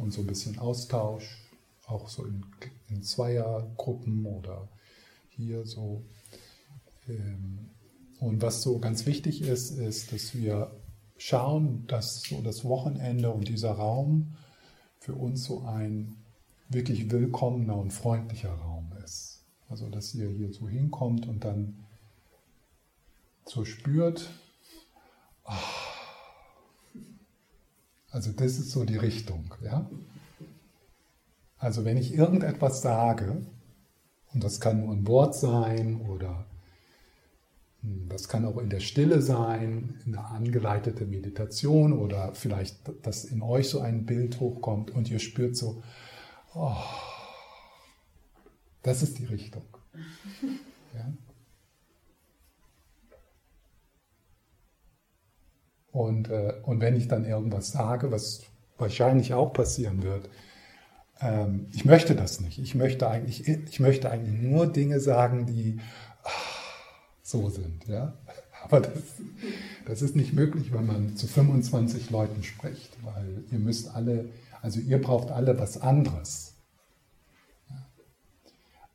und 0.00 0.12
so 0.12 0.22
ein 0.22 0.26
bisschen 0.26 0.58
Austausch, 0.58 1.38
auch 1.86 2.08
so 2.08 2.24
in, 2.24 2.44
in 2.88 3.02
Zweiergruppen 3.02 4.26
oder 4.26 4.68
hier 5.28 5.66
so. 5.66 6.04
Ähm, 7.08 7.70
und 8.18 8.42
was 8.42 8.62
so 8.62 8.78
ganz 8.78 9.06
wichtig 9.06 9.42
ist, 9.42 9.70
ist, 9.70 10.12
dass 10.12 10.34
wir 10.34 10.70
schauen, 11.16 11.86
dass 11.86 12.22
so 12.22 12.40
das 12.42 12.64
Wochenende 12.64 13.30
und 13.30 13.48
dieser 13.48 13.72
Raum 13.72 14.36
für 14.98 15.14
uns 15.14 15.44
so 15.44 15.62
ein 15.62 16.16
wirklich 16.68 17.10
willkommener 17.10 17.76
und 17.76 17.92
freundlicher 17.92 18.52
Raum 18.52 18.92
ist. 19.04 19.44
Also 19.68 19.88
dass 19.88 20.14
ihr 20.14 20.28
hier 20.28 20.52
so 20.52 20.68
hinkommt 20.68 21.26
und 21.26 21.44
dann 21.44 21.84
so 23.44 23.64
spürt, 23.64 24.30
oh, 25.44 25.89
also 28.10 28.32
das 28.32 28.58
ist 28.58 28.70
so 28.70 28.84
die 28.84 28.96
Richtung, 28.96 29.54
ja. 29.62 29.88
Also 31.58 31.84
wenn 31.84 31.96
ich 31.96 32.14
irgendetwas 32.14 32.82
sage, 32.82 33.44
und 34.32 34.44
das 34.44 34.60
kann 34.60 34.80
nur 34.80 34.94
ein 34.94 35.06
Wort 35.06 35.34
sein 35.34 36.00
oder 36.00 36.46
hm, 37.82 38.08
das 38.08 38.28
kann 38.28 38.44
auch 38.44 38.58
in 38.58 38.70
der 38.70 38.80
Stille 38.80 39.22
sein, 39.22 40.00
in 40.04 40.16
eine 40.16 40.26
angeleitete 40.26 41.06
Meditation 41.06 41.92
oder 41.92 42.34
vielleicht, 42.34 42.90
dass 43.02 43.24
in 43.24 43.42
euch 43.42 43.68
so 43.68 43.80
ein 43.80 44.06
Bild 44.06 44.40
hochkommt 44.40 44.90
und 44.90 45.10
ihr 45.10 45.18
spürt 45.18 45.56
so, 45.56 45.82
oh, 46.54 46.76
das 48.82 49.02
ist 49.02 49.18
die 49.18 49.26
Richtung. 49.26 49.64
Ja? 50.94 51.12
Und, 55.92 56.30
äh, 56.30 56.54
und 56.62 56.80
wenn 56.80 56.96
ich 56.96 57.08
dann 57.08 57.24
irgendwas 57.24 57.72
sage, 57.72 58.12
was 58.12 58.42
wahrscheinlich 58.78 59.34
auch 59.34 59.52
passieren 59.52 60.02
wird, 60.02 60.28
ähm, 61.20 61.66
ich 61.72 61.84
möchte 61.84 62.14
das 62.14 62.40
nicht. 62.40 62.58
Ich 62.58 62.74
möchte 62.74 63.08
eigentlich, 63.08 63.46
ich 63.48 63.80
möchte 63.80 64.10
eigentlich 64.10 64.40
nur 64.40 64.66
Dinge 64.66 65.00
sagen, 65.00 65.46
die 65.46 65.80
ach, 66.22 66.60
so 67.22 67.48
sind. 67.50 67.86
Ja? 67.88 68.14
Aber 68.64 68.80
das, 68.80 68.92
das 69.86 70.02
ist 70.02 70.16
nicht 70.16 70.32
möglich, 70.32 70.72
wenn 70.72 70.86
man 70.86 71.16
zu 71.16 71.26
25 71.26 72.10
Leuten 72.10 72.42
spricht, 72.42 72.96
weil 73.02 73.44
ihr 73.50 73.58
müsst 73.58 73.94
alle, 73.94 74.28
also 74.62 74.80
ihr 74.80 75.00
braucht 75.00 75.30
alle 75.30 75.58
was 75.58 75.80
anderes. 75.80 76.54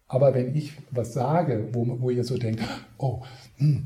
Aber 0.07 0.35
wenn 0.35 0.55
ich 0.55 0.73
was 0.91 1.13
sage, 1.13 1.69
wo, 1.73 1.99
wo 1.99 2.09
ihr 2.11 2.23
so 2.23 2.37
denkt, 2.37 2.61
oh, 2.99 3.23
hm, 3.57 3.85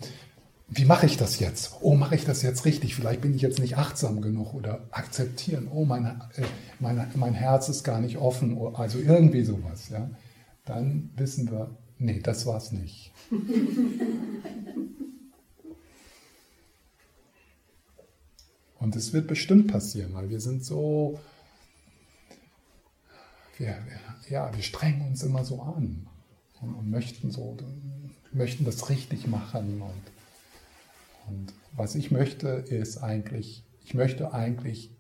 wie 0.72 0.86
mache 0.86 1.08
ich 1.08 1.18
das 1.18 1.40
jetzt? 1.40 1.78
Oh, 1.82 1.96
mache 1.96 2.16
ich 2.16 2.26
das 2.26 2.44
jetzt 2.44 2.66
richtig? 2.66 2.96
Vielleicht 2.96 3.22
bin 3.22 3.34
ich 3.34 3.42
jetzt 3.42 3.60
nicht 3.60 3.78
achtsam 3.78 4.22
genug 4.22 4.54
oder 4.54 4.88
akzeptieren. 4.92 5.68
Oh, 5.72 5.84
mein, 5.86 6.06
äh, 6.06 6.44
mein, 6.80 7.08
mein 7.16 7.34
Herz 7.34 7.70
ist 7.70 7.84
gar 7.84 8.00
nicht 8.00 8.18
offen. 8.18 8.58
Also 8.76 9.00
irgendwie 9.00 9.44
sowas. 9.44 9.90
Ja? 9.90 10.10
Dann 10.66 11.10
wissen 11.16 11.50
wir, 11.50 11.76
nee, 11.98 12.20
das 12.20 12.46
war 12.46 12.58
es 12.58 12.72
nicht. 12.72 13.12
Und 18.80 18.96
es 18.96 19.12
wird 19.12 19.28
bestimmt 19.28 19.68
passieren, 19.68 20.14
weil 20.14 20.30
wir 20.30 20.40
sind 20.40 20.64
so, 20.64 21.20
wir, 23.58 23.78
ja, 24.30 24.56
wir 24.56 24.64
strengen 24.64 25.02
uns 25.06 25.22
immer 25.22 25.44
so 25.44 25.62
an 25.62 26.08
und, 26.62 26.76
und 26.76 26.90
möchten 26.90 27.30
so, 27.30 27.58
möchten 28.32 28.64
das 28.64 28.90
richtig 28.90 29.28
machen 29.28 29.82
und 29.82 30.02
und 31.30 31.54
was 31.74 31.96
ich 31.96 32.12
möchte, 32.12 32.48
ist 32.48 32.98
eigentlich, 32.98 33.64
ich 33.86 33.94
möchte 33.94 34.34
eigentlich 34.34 34.92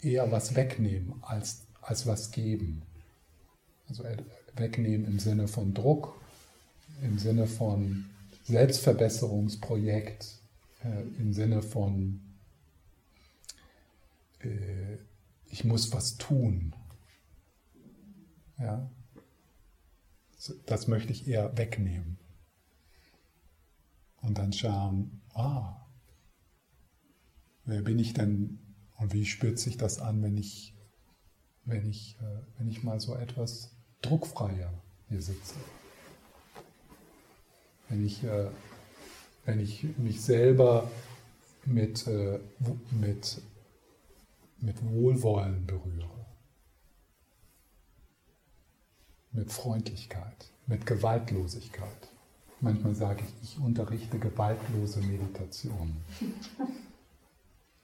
eher 0.00 0.30
was 0.30 0.54
wegnehmen 0.54 1.14
als, 1.22 1.66
als 1.80 2.06
was 2.06 2.30
geben. 2.30 2.82
Also 3.88 4.04
wegnehmen 4.54 5.06
im 5.06 5.18
Sinne 5.18 5.48
von 5.48 5.72
Druck, 5.72 6.20
im 7.02 7.18
Sinne 7.18 7.46
von 7.46 8.06
Selbstverbesserungsprojekt, 8.44 10.40
äh, 10.84 11.02
im 11.20 11.32
Sinne 11.32 11.62
von 11.62 12.20
äh, 14.40 14.98
ich 15.50 15.64
muss 15.64 15.92
was 15.92 16.16
tun. 16.18 16.74
Ja? 18.58 18.90
Das 20.66 20.86
möchte 20.86 21.12
ich 21.12 21.26
eher 21.26 21.56
wegnehmen. 21.56 22.18
Und 24.20 24.38
dann 24.38 24.52
schauen, 24.52 25.20
ah, 25.38 25.86
wer 27.64 27.82
bin 27.82 27.98
ich 27.98 28.12
denn 28.14 28.58
und 28.98 29.12
wie 29.12 29.24
spürt 29.24 29.58
sich 29.58 29.76
das 29.76 30.00
an, 30.00 30.22
wenn 30.22 30.36
ich, 30.36 30.74
wenn 31.64 31.88
ich, 31.88 32.16
äh, 32.20 32.42
wenn 32.58 32.68
ich 32.68 32.82
mal 32.82 33.00
so 33.00 33.14
etwas 33.14 33.70
druckfreier 34.02 34.72
hier 35.08 35.22
sitze? 35.22 35.54
Wenn 37.88 38.04
ich, 38.04 38.24
äh, 38.24 38.50
wenn 39.44 39.60
ich 39.60 39.84
mich 39.98 40.20
selber 40.20 40.90
mit, 41.64 42.06
äh, 42.06 42.40
mit, 42.90 43.40
mit 44.58 44.84
Wohlwollen 44.84 45.64
berühre, 45.66 46.26
mit 49.32 49.52
Freundlichkeit, 49.52 50.50
mit 50.66 50.84
Gewaltlosigkeit. 50.86 52.17
Manchmal 52.60 52.94
sage 52.94 53.22
ich, 53.22 53.50
ich 53.50 53.58
unterrichte 53.58 54.18
gewaltlose 54.18 55.00
Meditation. 55.00 55.96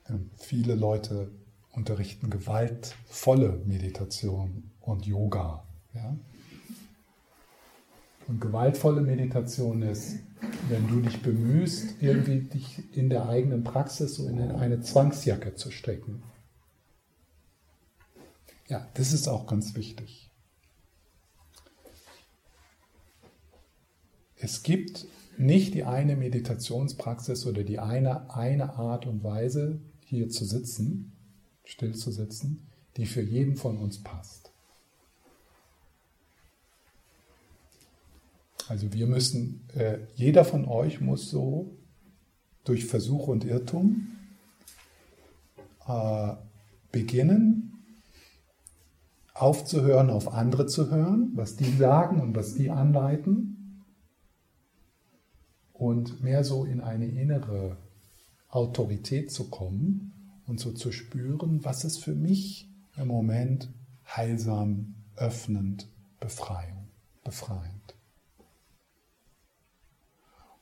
Ähm, 0.08 0.30
viele 0.36 0.74
Leute 0.74 1.30
unterrichten 1.72 2.30
gewaltvolle 2.30 3.60
Meditation 3.64 4.70
und 4.80 5.06
Yoga. 5.06 5.64
Ja? 5.94 6.16
Und 8.26 8.40
gewaltvolle 8.40 9.00
Meditation 9.00 9.82
ist, 9.82 10.16
wenn 10.68 10.88
du 10.88 11.00
dich 11.00 11.22
bemühst, 11.22 12.02
irgendwie 12.02 12.40
dich 12.40 12.82
in 12.96 13.10
der 13.10 13.28
eigenen 13.28 13.64
Praxis 13.64 14.14
so 14.14 14.28
in 14.28 14.40
eine 14.40 14.80
Zwangsjacke 14.80 15.54
zu 15.54 15.70
stecken. 15.70 16.22
Ja, 18.68 18.88
das 18.94 19.12
ist 19.12 19.28
auch 19.28 19.46
ganz 19.46 19.74
wichtig. 19.74 20.30
Es 24.36 24.62
gibt 24.62 25.06
nicht 25.38 25.74
die 25.74 25.84
eine 25.84 26.16
Meditationspraxis 26.16 27.46
oder 27.46 27.64
die 27.64 27.78
eine, 27.78 28.34
eine 28.34 28.74
Art 28.74 29.06
und 29.06 29.22
Weise, 29.24 29.80
hier 30.04 30.28
zu 30.28 30.44
sitzen, 30.44 31.12
still 31.64 31.94
zu 31.94 32.10
sitzen, 32.10 32.68
die 32.96 33.06
für 33.06 33.22
jeden 33.22 33.56
von 33.56 33.78
uns 33.78 34.02
passt. 34.02 34.52
Also 38.68 38.92
wir 38.92 39.06
müssen, 39.06 39.68
äh, 39.74 39.98
jeder 40.14 40.44
von 40.44 40.66
euch 40.66 41.00
muss 41.00 41.28
so 41.28 41.76
durch 42.64 42.86
Versuch 42.86 43.28
und 43.28 43.44
Irrtum 43.44 44.16
äh, 45.86 46.32
beginnen, 46.92 47.84
aufzuhören, 49.34 50.10
auf 50.10 50.32
andere 50.32 50.66
zu 50.66 50.90
hören, 50.90 51.32
was 51.34 51.56
die 51.56 51.70
sagen 51.76 52.20
und 52.20 52.36
was 52.36 52.54
die 52.54 52.70
anleiten 52.70 53.53
und 55.74 56.22
mehr 56.22 56.44
so 56.44 56.64
in 56.64 56.80
eine 56.80 57.06
innere 57.06 57.76
Autorität 58.48 59.30
zu 59.30 59.50
kommen 59.50 60.12
und 60.46 60.60
so 60.60 60.72
zu 60.72 60.92
spüren, 60.92 61.64
was 61.64 61.84
ist 61.84 62.02
für 62.02 62.14
mich 62.14 62.70
im 62.96 63.08
Moment 63.08 63.68
heilsam, 64.06 64.94
öffnend, 65.16 65.88
Befreiung, 66.20 66.88
befreiend. 67.24 67.96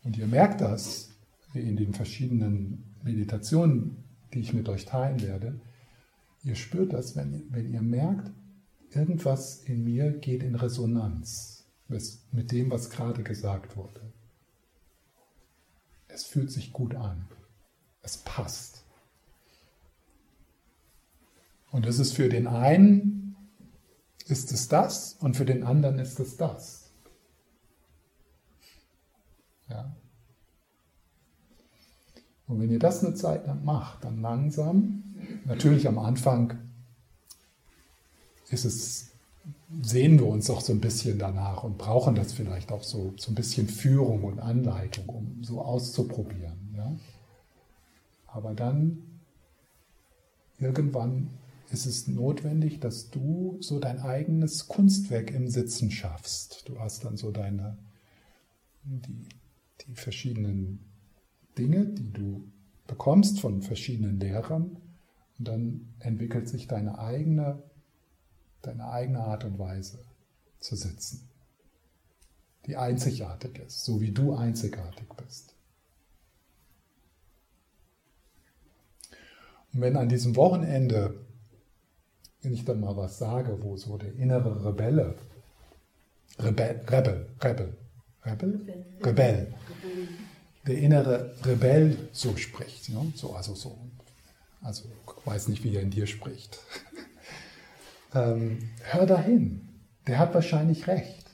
Und 0.03 0.17
ihr 0.17 0.27
merkt 0.27 0.63
das 0.63 1.11
in 1.53 1.77
den 1.77 1.93
verschiedenen 1.93 2.97
Meditationen, 3.05 3.99
die 4.33 4.41
ich 4.41 4.55
mit 4.55 4.69
euch 4.69 4.87
teilen 4.87 5.21
werde. 5.21 5.61
Ihr 6.43 6.55
spürt 6.55 6.95
das, 6.95 7.15
wenn, 7.15 7.45
wenn 7.51 7.71
ihr 7.71 7.83
merkt, 7.83 8.33
irgendwas 8.91 9.63
in 9.63 9.85
mir 9.85 10.11
geht 10.11 10.43
in 10.43 10.55
Resonanz 10.55 11.67
mit 12.33 12.51
dem, 12.53 12.71
was 12.71 12.89
gerade 12.89 13.23
gesagt 13.23 13.77
wurde 13.77 14.12
es 16.13 16.25
fühlt 16.25 16.51
sich 16.51 16.73
gut 16.73 16.95
an. 16.95 17.27
Es 18.03 18.19
passt. 18.19 18.85
Und 21.71 21.87
es 21.87 21.99
ist 21.99 22.13
für 22.13 22.29
den 22.29 22.47
einen 22.47 23.37
ist 24.27 24.53
es 24.53 24.69
das 24.69 25.15
und 25.15 25.37
für 25.37 25.45
den 25.45 25.63
anderen 25.65 25.99
ist 25.99 26.21
es 26.21 26.37
das. 26.37 26.91
Ja. 29.69 29.97
Und 32.47 32.61
wenn 32.61 32.71
ihr 32.71 32.79
das 32.79 33.03
eine 33.03 33.15
Zeit 33.15 33.47
lang 33.47 33.65
macht, 33.65 34.05
dann 34.05 34.21
langsam, 34.21 35.17
natürlich 35.45 35.89
am 35.89 35.99
Anfang 35.99 36.59
ist 38.51 38.67
es 38.67 39.12
sehen 39.81 40.19
wir 40.19 40.27
uns 40.27 40.51
auch 40.51 40.61
so 40.61 40.73
ein 40.73 40.81
bisschen 40.81 41.19
danach 41.19 41.65
und 41.65 41.79
brauchen 41.79 42.15
das 42.15 42.33
vielleicht 42.33 42.73
auch 42.73 42.83
so, 42.83 43.15
so 43.17 43.31
ein 43.31 43.35
bisschen 43.35 43.69
Führung 43.69 44.25
und 44.25 44.41
Anleitung, 44.41 45.09
um 45.09 45.45
so 45.45 45.63
auszuprobieren. 45.63 46.75
Ja? 46.77 46.95
Aber 48.27 48.55
dann 48.55 48.99
irgendwann 50.59 51.31
ist 51.71 51.87
es 51.87 52.07
notwendig, 52.07 52.81
dass 52.81 53.11
du 53.11 53.57
so 53.61 53.79
dein 53.79 54.01
eigenes 54.01 54.69
Kunstwerk 54.69 55.31
im 55.31 55.49
Sitzen 55.49 55.91
schaffst. 55.91 56.69
Du 56.69 56.79
hast 56.79 57.05
dann 57.05 57.17
so 57.17 57.31
deine, 57.31 57.79
die, 58.85 59.27
die 59.87 59.95
verschiedenen 59.95 60.81
Dinge, 61.57 61.87
die 61.87 62.13
du 62.13 62.45
bekommst 62.87 63.41
von 63.41 63.63
verschiedenen 63.63 64.21
Lehrern 64.21 64.77
und 65.39 65.49
dann 65.49 65.95
entwickelt 65.99 66.49
sich 66.49 66.67
deine 66.67 66.99
eigene, 66.99 67.63
deine 68.63 68.89
eigene 68.89 69.21
Art 69.21 69.45
und 69.45 69.59
Weise 69.59 69.99
zu 70.61 70.77
sitzen, 70.77 71.29
die 72.67 72.77
einzigartig 72.77 73.59
ist, 73.59 73.85
so 73.85 74.01
wie 74.01 74.13
du 74.13 74.35
einzigartig 74.35 75.09
bist. 75.17 75.55
Und 79.73 79.81
wenn 79.81 79.97
an 79.97 80.09
diesem 80.09 80.37
Wochenende, 80.37 81.15
wenn 82.43 82.55
ich 82.55 82.65
dann 82.65 82.81
mal 82.81 82.97
was 82.97 83.19
sage, 83.19 83.63
wo 83.63 83.77
so 83.77 83.99
der 83.99 84.13
innere 84.15 84.65
Rebelle, 84.65 85.17
Rebell, 86.39 86.83
Rebel, 86.89 87.29
Rebel, 87.43 87.77
Rebel, 88.25 88.85
Rebell, 89.03 89.55
der 90.67 90.79
innere 90.79 91.35
Rebell 91.45 92.09
so 92.13 92.37
spricht, 92.37 92.89
ne? 92.91 93.13
so, 93.17 93.35
also 93.35 93.55
so, 93.55 93.77
also 94.61 94.85
weiß 95.25 95.49
nicht, 95.49 95.65
wie 95.65 95.75
er 95.75 95.83
in 95.83 95.91
dir 95.91 96.07
spricht. 96.07 96.61
Ähm, 98.15 98.71
hör 98.83 99.07
dahin, 99.07 99.69
der 100.07 100.19
hat 100.19 100.35
wahrscheinlich 100.35 100.87
recht. 100.87 101.31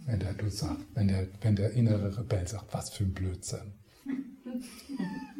Wenn 0.00 0.20
der, 0.20 0.32
du 0.32 0.50
sagt, 0.50 0.80
wenn, 0.94 1.08
der, 1.08 1.28
wenn 1.42 1.56
der 1.56 1.72
innere 1.72 2.16
Rebell 2.18 2.46
sagt, 2.48 2.72
was 2.72 2.90
für 2.90 3.04
ein 3.04 3.14
Blödsinn. 3.14 3.74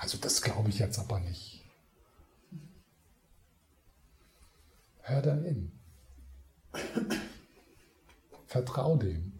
Also 0.00 0.16
das 0.16 0.40
glaube 0.40 0.70
ich 0.70 0.78
jetzt 0.78 0.98
aber 0.98 1.20
nicht. 1.20 1.62
Hör 5.02 5.20
da 5.20 5.34
hin. 5.34 5.72
Vertrau 8.46 8.96
dem. 8.96 9.38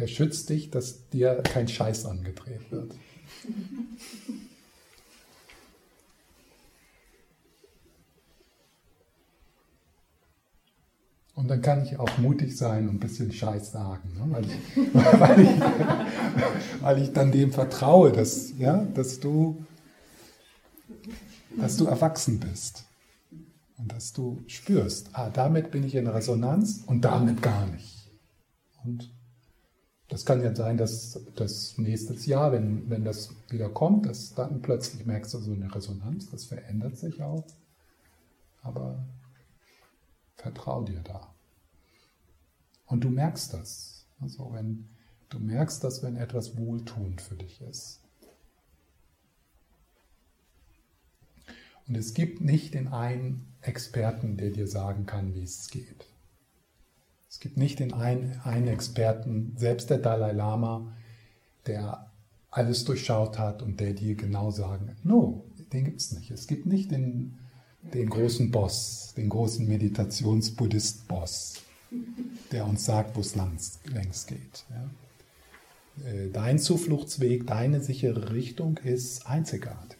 Der 0.00 0.06
schützt 0.06 0.48
dich, 0.48 0.70
dass 0.70 1.10
dir 1.10 1.42
kein 1.44 1.68
Scheiß 1.68 2.06
angedreht 2.06 2.70
wird. 2.70 2.94
Und 11.34 11.48
dann 11.48 11.60
kann 11.60 11.84
ich 11.84 11.98
auch 11.98 12.16
mutig 12.16 12.56
sein 12.56 12.88
und 12.88 12.96
ein 12.96 13.00
bisschen 13.00 13.30
Scheiß 13.30 13.72
sagen, 13.72 14.14
ne? 14.14 14.24
weil, 14.30 14.44
ich, 14.44 14.94
weil, 15.20 15.40
ich, 15.40 16.82
weil, 16.82 17.02
ich, 17.02 17.12
dann 17.12 17.30
dem 17.30 17.52
vertraue, 17.52 18.10
dass, 18.10 18.52
ja, 18.58 18.84
dass, 18.94 19.20
du, 19.20 19.64
dass 21.58 21.76
du 21.76 21.84
erwachsen 21.86 22.40
bist. 22.40 22.84
Und 23.76 23.92
dass 23.92 24.12
du 24.12 24.42
spürst, 24.46 25.10
ah, 25.12 25.28
damit 25.30 25.70
bin 25.70 25.84
ich 25.84 25.94
in 25.94 26.06
Resonanz 26.06 26.84
und 26.86 27.04
damit 27.04 27.42
gar 27.42 27.66
nicht. 27.66 28.08
Und 28.84 29.10
das 30.10 30.26
kann 30.26 30.42
ja 30.42 30.54
sein, 30.54 30.76
dass 30.76 31.20
das 31.36 31.78
nächstes 31.78 32.26
Jahr, 32.26 32.50
wenn, 32.50 32.90
wenn 32.90 33.04
das 33.04 33.30
wieder 33.48 33.68
kommt, 33.68 34.06
dass 34.06 34.34
dann 34.34 34.60
plötzlich 34.60 35.06
merkst 35.06 35.32
du 35.34 35.38
so 35.38 35.52
eine 35.52 35.72
Resonanz, 35.72 36.28
das 36.30 36.46
verändert 36.46 36.98
sich 36.98 37.22
auch. 37.22 37.44
Aber 38.62 39.04
vertrau 40.36 40.82
dir 40.82 41.00
da. 41.00 41.32
Und 42.86 43.04
du 43.04 43.08
merkst 43.08 43.54
das. 43.54 44.04
Also 44.20 44.52
wenn 44.52 44.88
du 45.28 45.38
merkst 45.38 45.84
das, 45.84 46.02
wenn 46.02 46.16
etwas 46.16 46.56
wohltuend 46.58 47.20
für 47.20 47.36
dich 47.36 47.60
ist. 47.62 48.00
Und 51.86 51.96
es 51.96 52.14
gibt 52.14 52.40
nicht 52.40 52.74
den 52.74 52.88
einen 52.88 53.46
Experten, 53.62 54.36
der 54.36 54.50
dir 54.50 54.66
sagen 54.66 55.06
kann, 55.06 55.34
wie 55.34 55.44
es 55.44 55.70
geht. 55.70 56.09
Es 57.30 57.38
gibt 57.38 57.56
nicht 57.56 57.78
den 57.78 57.94
einen, 57.94 58.40
einen 58.42 58.66
Experten, 58.66 59.54
selbst 59.56 59.88
der 59.88 59.98
Dalai 59.98 60.32
Lama, 60.32 60.92
der 61.66 62.10
alles 62.50 62.84
durchschaut 62.84 63.38
hat 63.38 63.62
und 63.62 63.78
der 63.78 63.92
dir 63.92 64.16
genau 64.16 64.50
sagen, 64.50 64.96
no, 65.04 65.44
den 65.72 65.84
gibt 65.84 66.00
es 66.00 66.10
nicht. 66.10 66.32
Es 66.32 66.48
gibt 66.48 66.66
nicht 66.66 66.90
den, 66.90 67.38
den 67.94 68.10
großen 68.10 68.50
Boss, 68.50 69.14
den 69.16 69.28
großen 69.28 69.68
Meditations-Buddhist-Boss, 69.68 71.62
der 72.50 72.66
uns 72.66 72.84
sagt, 72.84 73.16
wo 73.16 73.20
es 73.20 73.36
längst 73.36 74.26
geht. 74.26 74.64
Ja. 74.68 74.90
Äh, 76.10 76.30
dein 76.30 76.58
Zufluchtsweg, 76.58 77.46
deine 77.46 77.80
sichere 77.80 78.32
Richtung 78.32 78.78
ist 78.78 79.28
einzigartig. 79.28 79.99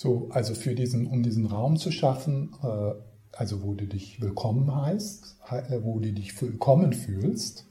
So, 0.00 0.28
also 0.30 0.54
für 0.54 0.76
diesen, 0.76 1.08
um 1.08 1.24
diesen 1.24 1.46
Raum 1.46 1.76
zu 1.76 1.90
schaffen, 1.90 2.54
äh, 2.62 2.92
also 3.32 3.64
wo 3.64 3.74
du 3.74 3.84
dich 3.84 4.20
willkommen 4.20 4.72
heißt, 4.72 5.38
äh, 5.50 5.80
wo 5.82 5.98
du 5.98 6.12
dich 6.12 6.40
willkommen 6.40 6.92
fühlst. 6.92 7.66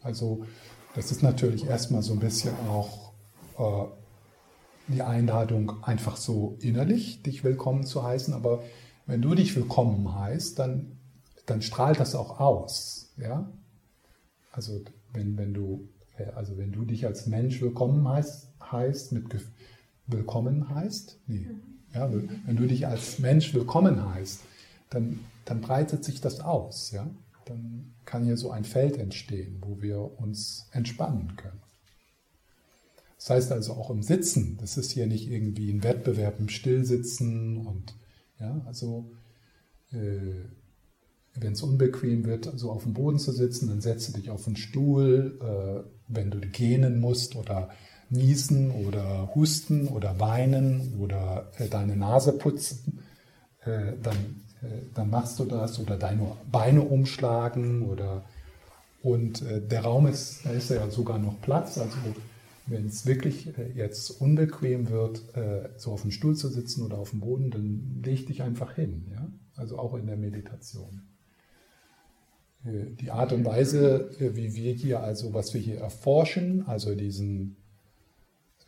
Also 0.00 0.46
das 0.94 1.12
ist 1.12 1.22
natürlich 1.22 1.66
erstmal 1.66 2.00
so 2.00 2.14
ein 2.14 2.20
bisschen 2.20 2.54
auch 2.70 3.12
äh, 3.58 3.84
die 4.88 5.02
Einladung, 5.02 5.84
einfach 5.84 6.16
so 6.16 6.56
innerlich 6.62 7.22
dich 7.22 7.44
willkommen 7.44 7.84
zu 7.84 8.02
heißen. 8.02 8.32
Aber 8.32 8.62
wenn 9.04 9.20
du 9.20 9.34
dich 9.34 9.54
willkommen 9.54 10.14
heißt, 10.14 10.58
dann, 10.58 10.96
dann 11.44 11.60
strahlt 11.60 12.00
das 12.00 12.14
auch 12.14 12.40
aus. 12.40 13.12
Ja? 13.18 13.52
Also 14.52 14.80
wenn, 15.12 15.36
wenn 15.36 15.52
du 15.52 15.86
äh, 16.16 16.30
also 16.34 16.56
wenn 16.56 16.72
du 16.72 16.86
dich 16.86 17.04
als 17.04 17.26
Mensch 17.26 17.60
willkommen 17.60 18.08
heißt, 18.08 18.48
heißt 18.70 19.12
mit 19.12 19.28
willkommen 20.12 20.68
heißt, 20.68 21.18
nee, 21.26 21.46
ja, 21.94 22.10
wenn 22.46 22.56
du 22.56 22.66
dich 22.66 22.86
als 22.86 23.18
Mensch 23.18 23.52
willkommen 23.54 24.14
heißt, 24.14 24.40
dann, 24.90 25.20
dann 25.44 25.60
breitet 25.60 26.04
sich 26.04 26.20
das 26.20 26.40
aus, 26.40 26.90
ja, 26.92 27.08
dann 27.46 27.94
kann 28.04 28.24
hier 28.24 28.36
so 28.36 28.50
ein 28.50 28.64
Feld 28.64 28.96
entstehen, 28.98 29.58
wo 29.60 29.80
wir 29.80 30.18
uns 30.20 30.68
entspannen 30.72 31.36
können. 31.36 31.60
Das 33.16 33.30
heißt 33.30 33.52
also 33.52 33.74
auch 33.74 33.90
im 33.90 34.02
Sitzen, 34.02 34.58
das 34.60 34.76
ist 34.76 34.90
hier 34.90 35.06
nicht 35.06 35.30
irgendwie 35.30 35.70
ein 35.70 35.84
Wettbewerb 35.84 36.40
im 36.40 36.48
Stillsitzen 36.48 37.56
und 37.66 37.94
ja, 38.40 38.60
also 38.66 39.12
äh, 39.92 40.44
wenn 41.34 41.52
es 41.52 41.62
unbequem 41.62 42.26
wird, 42.26 42.50
so 42.56 42.70
auf 42.70 42.82
dem 42.82 42.94
Boden 42.94 43.18
zu 43.18 43.32
sitzen, 43.32 43.68
dann 43.68 43.80
setze 43.80 44.12
dich 44.12 44.30
auf 44.30 44.46
einen 44.46 44.56
Stuhl, 44.56 45.38
äh, 45.40 45.88
wenn 46.08 46.30
du 46.30 46.40
gähnen 46.40 47.00
musst 47.00 47.36
oder 47.36 47.70
niesen 48.12 48.70
oder 48.70 49.34
husten 49.34 49.88
oder 49.88 50.20
weinen 50.20 50.94
oder 51.00 51.50
äh, 51.58 51.68
deine 51.68 51.96
Nase 51.96 52.32
putzen, 52.32 53.00
äh, 53.64 53.94
dann, 54.02 54.16
äh, 54.62 54.82
dann 54.94 55.10
machst 55.10 55.38
du 55.38 55.44
das 55.44 55.78
oder 55.80 55.96
deine 55.96 56.32
Beine 56.50 56.82
umschlagen 56.82 57.82
oder 57.82 58.22
und 59.02 59.42
äh, 59.42 59.60
der 59.60 59.82
Raum 59.82 60.06
ist, 60.06 60.44
da 60.44 60.50
ist 60.50 60.70
ja 60.70 60.88
sogar 60.88 61.18
noch 61.18 61.40
Platz, 61.40 61.76
also 61.78 61.96
wenn 62.66 62.86
es 62.86 63.04
wirklich 63.04 63.58
äh, 63.58 63.72
jetzt 63.74 64.20
unbequem 64.20 64.90
wird, 64.90 65.22
äh, 65.34 65.70
so 65.76 65.90
auf 65.92 66.02
dem 66.02 66.12
Stuhl 66.12 66.36
zu 66.36 66.48
sitzen 66.48 66.82
oder 66.82 66.98
auf 66.98 67.10
dem 67.10 67.20
Boden, 67.20 67.50
dann 67.50 68.02
leg 68.04 68.26
dich 68.26 68.42
einfach 68.42 68.74
hin, 68.74 69.06
ja? 69.10 69.26
also 69.56 69.78
auch 69.78 69.94
in 69.94 70.06
der 70.06 70.16
Meditation. 70.16 71.02
Die 72.64 73.10
Art 73.10 73.32
und 73.32 73.44
Weise, 73.44 74.10
wie 74.20 74.54
wir 74.54 74.72
hier, 74.72 75.00
also 75.00 75.34
was 75.34 75.52
wir 75.52 75.60
hier 75.60 75.80
erforschen, 75.80 76.64
also 76.68 76.94
diesen 76.94 77.56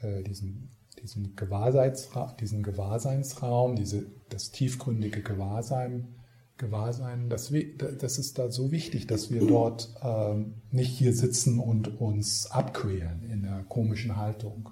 äh, 0.01 0.23
diesen, 0.23 0.71
diesen, 1.03 1.37
Gewahrseinsra 1.37 2.37
diesen 2.41 2.63
Gewahrseinsraum, 2.63 3.77
diese, 3.77 4.07
das 4.29 4.51
tiefgründige 4.51 5.23
Gewahrsein, 5.23 6.15
Gewahrsein, 6.57 7.29
das, 7.29 7.53
das 7.99 8.19
ist 8.19 8.39
da 8.39 8.49
so 8.49 8.71
wichtig, 8.71 9.09
dass 9.09 9.31
wir 9.33 9.45
dort 9.45 9.93
ähm, 10.03 10.55
nicht 10.71 10.97
hier 10.97 11.13
sitzen 11.13 11.59
und 11.59 12.01
uns 12.01 12.49
abquälen 12.49 13.25
in 13.25 13.45
einer 13.45 13.65
komischen 13.65 14.17
Haltung, 14.17 14.71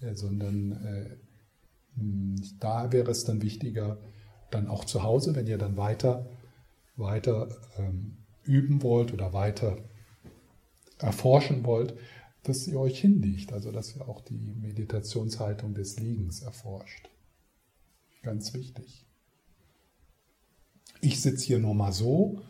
ja, 0.00 0.14
sondern 0.14 0.72
äh, 0.84 1.16
da 2.60 2.92
wäre 2.92 3.10
es 3.10 3.24
dann 3.24 3.40
wichtiger, 3.40 3.98
dann 4.50 4.68
auch 4.68 4.84
zu 4.84 5.02
Hause, 5.02 5.34
wenn 5.34 5.46
ihr 5.46 5.58
dann 5.58 5.76
weiter, 5.76 6.26
weiter 6.96 7.48
ähm, 7.78 8.18
üben 8.44 8.82
wollt 8.82 9.12
oder 9.12 9.32
weiter 9.32 9.78
erforschen 10.98 11.64
wollt, 11.64 11.94
dass 12.48 12.66
ihr 12.66 12.78
euch 12.78 13.00
hinlegt, 13.00 13.52
also 13.52 13.70
dass 13.72 13.94
ihr 13.96 14.08
auch 14.08 14.20
die 14.22 14.54
Meditationshaltung 14.60 15.74
des 15.74 15.98
Liegens 15.98 16.42
erforscht. 16.42 17.08
Ganz 18.22 18.54
wichtig. 18.54 19.04
Ich 21.00 21.20
sitze 21.20 21.46
hier 21.46 21.58
nur 21.58 21.74
mal 21.74 21.92
so. 21.92 22.40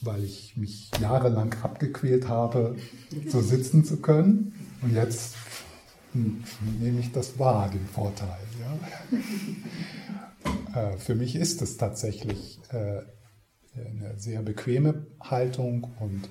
weil 0.00 0.22
ich 0.24 0.56
mich 0.56 0.90
jahrelang 1.00 1.54
abgequält 1.62 2.28
habe, 2.28 2.76
so 3.26 3.40
sitzen 3.40 3.84
zu 3.84 3.96
können. 3.98 4.54
Und 4.80 4.94
jetzt 4.94 5.34
hm, 6.12 6.44
nehme 6.80 7.00
ich 7.00 7.12
das 7.12 7.38
wahr, 7.38 7.70
den 7.70 7.86
Vorteil. 7.86 8.38
Ja? 10.72 10.92
äh, 10.92 10.98
für 10.98 11.14
mich 11.14 11.34
ist 11.34 11.62
es 11.62 11.76
tatsächlich 11.76 12.60
äh, 12.70 13.00
eine 13.74 14.18
sehr 14.18 14.42
bequeme 14.42 15.06
Haltung 15.20 15.92
und 16.00 16.28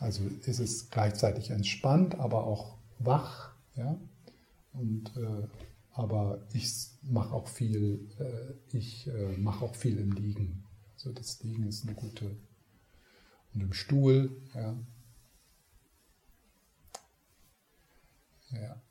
also 0.00 0.24
ist 0.46 0.58
es 0.58 0.90
gleichzeitig 0.90 1.50
entspannt, 1.50 2.14
aber 2.16 2.44
auch 2.44 2.78
wach. 2.98 3.52
Ja? 3.76 3.98
Und, 4.72 5.14
äh, 5.16 5.46
aber 5.92 6.42
ich 6.54 6.88
mache 7.02 7.34
auch 7.34 7.48
viel, 7.48 8.08
äh, 8.18 8.76
ich 8.76 9.06
äh, 9.08 9.36
mache 9.36 9.64
auch 9.64 9.74
viel 9.74 9.98
im 9.98 10.12
Liegen. 10.12 10.64
Also 10.94 11.12
das 11.12 11.42
Liegen 11.42 11.68
ist 11.68 11.84
eine 11.84 11.94
gute 11.94 12.34
und 13.54 13.60
im 13.62 13.72
Stuhl. 13.72 14.30
Ja. 14.54 14.74
ja. 18.52 18.82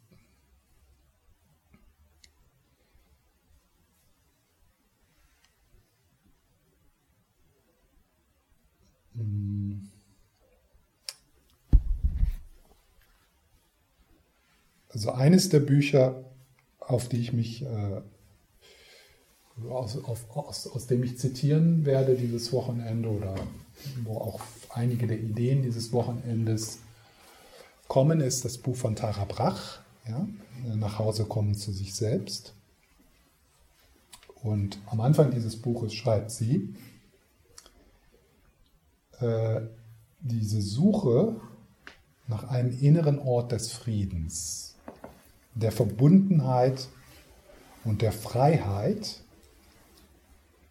Hm. 9.16 9.99
Also 15.00 15.14
eines 15.14 15.48
der 15.48 15.62
Bücher, 15.62 16.26
auf 16.78 17.08
die 17.08 17.22
ich 17.22 17.32
mich, 17.32 17.62
äh, 17.62 18.02
aus, 19.70 19.96
auf, 20.04 20.30
aus, 20.36 20.68
aus 20.68 20.88
dem 20.88 21.06
ich 21.06 21.18
zitieren 21.18 21.86
werde 21.86 22.16
dieses 22.16 22.52
Wochenende 22.52 23.08
oder 23.08 23.34
wo 24.04 24.18
auch 24.18 24.42
einige 24.68 25.08
der 25.08 25.18
Ideen 25.18 25.62
dieses 25.62 25.94
Wochenendes 25.94 26.80
kommen, 27.88 28.20
ist 28.20 28.44
das 28.44 28.58
Buch 28.58 28.76
von 28.76 28.98
Tara 28.98 29.24
Brach, 29.24 29.80
ja, 30.06 30.28
nach 30.76 31.00
Hause 31.00 31.24
kommen 31.24 31.56
zu 31.56 31.72
sich 31.72 31.96
selbst. 31.96 32.54
Und 34.44 34.80
am 34.88 35.00
Anfang 35.00 35.32
dieses 35.32 35.56
Buches 35.56 35.94
schreibt 35.94 36.30
sie, 36.30 36.76
äh, 39.22 39.62
diese 40.20 40.62
Suche 40.62 41.40
nach 42.28 42.50
einem 42.50 42.78
inneren 42.78 43.20
Ort 43.20 43.54
des 43.54 43.72
Friedens, 43.72 44.69
der 45.54 45.72
Verbundenheit 45.72 46.88
und 47.84 48.02
der 48.02 48.12
Freiheit 48.12 49.22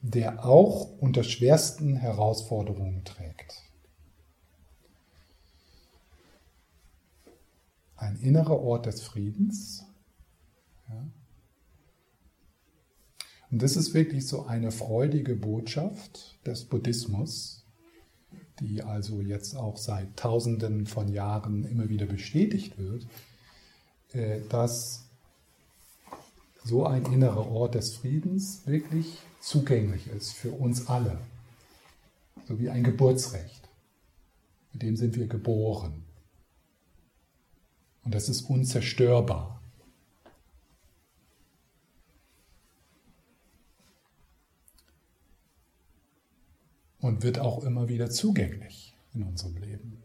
der 0.01 0.45
auch 0.45 0.89
unter 1.01 1.25
schwersten 1.25 1.97
Herausforderungen 1.97 3.05
trägt. 3.05 3.63
Ein 7.97 8.17
innerer 8.21 8.61
Ort 8.61 8.87
des 8.87 9.03
Friedens. 9.03 9.85
Ja. 10.89 11.09
Und 13.51 13.63
das 13.63 13.77
ist 13.77 13.93
wirklich 13.93 14.27
so 14.27 14.47
eine 14.47 14.71
freudige 14.71 15.35
Botschaft 15.35 16.39
des 16.47 16.67
Buddhismus, 16.67 17.65
die 18.61 18.83
also 18.83 19.21
jetzt 19.21 19.57
auch 19.57 19.79
seit 19.79 20.17
Tausenden 20.17 20.87
von 20.87 21.09
Jahren 21.09 21.65
immer 21.65 21.89
wieder 21.89 22.07
bestätigt 22.07 22.79
wird, 22.79 23.07
dass 24.49 25.05
so 26.65 26.87
ein 26.87 27.05
innerer 27.07 27.51
Ort 27.51 27.75
des 27.75 27.97
Friedens 27.97 28.67
wirklich 28.67 29.19
zugänglich 29.41 30.07
ist 30.09 30.33
für 30.33 30.53
uns 30.53 30.89
alle. 30.89 31.19
So 32.47 32.59
wie 32.59 32.71
ein 32.71 32.85
Geburtsrecht. 32.85 33.69
Mit 34.73 34.83
dem 34.83 34.97
sind 34.97 35.17
wir 35.17 35.27
geboren. 35.27 36.05
Und 38.05 38.15
das 38.15 38.29
ist 38.29 38.43
unzerstörbar. 38.43 39.61
Und 47.01 47.23
wird 47.23 47.39
auch 47.39 47.65
immer 47.65 47.89
wieder 47.89 48.11
zugänglich 48.11 48.95
in 49.15 49.23
unserem 49.23 49.57
Leben. 49.57 50.03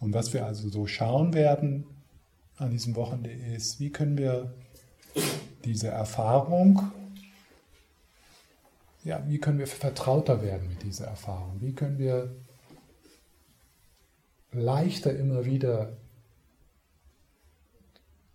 Und 0.00 0.14
was 0.14 0.32
wir 0.32 0.46
also 0.46 0.68
so 0.68 0.86
schauen 0.86 1.34
werden 1.34 1.84
an 2.56 2.70
diesem 2.70 2.96
Wochenende 2.96 3.30
ist, 3.30 3.80
wie 3.80 3.90
können 3.90 4.16
wir 4.16 4.54
diese 5.64 5.88
Erfahrung, 5.88 6.92
ja, 9.04 9.26
wie 9.28 9.38
können 9.38 9.58
wir 9.58 9.66
vertrauter 9.66 10.42
werden 10.42 10.68
mit 10.68 10.82
dieser 10.82 11.06
Erfahrung? 11.06 11.60
Wie 11.60 11.72
können 11.72 11.98
wir 11.98 12.34
leichter 14.52 15.16
immer 15.16 15.44
wieder 15.44 15.96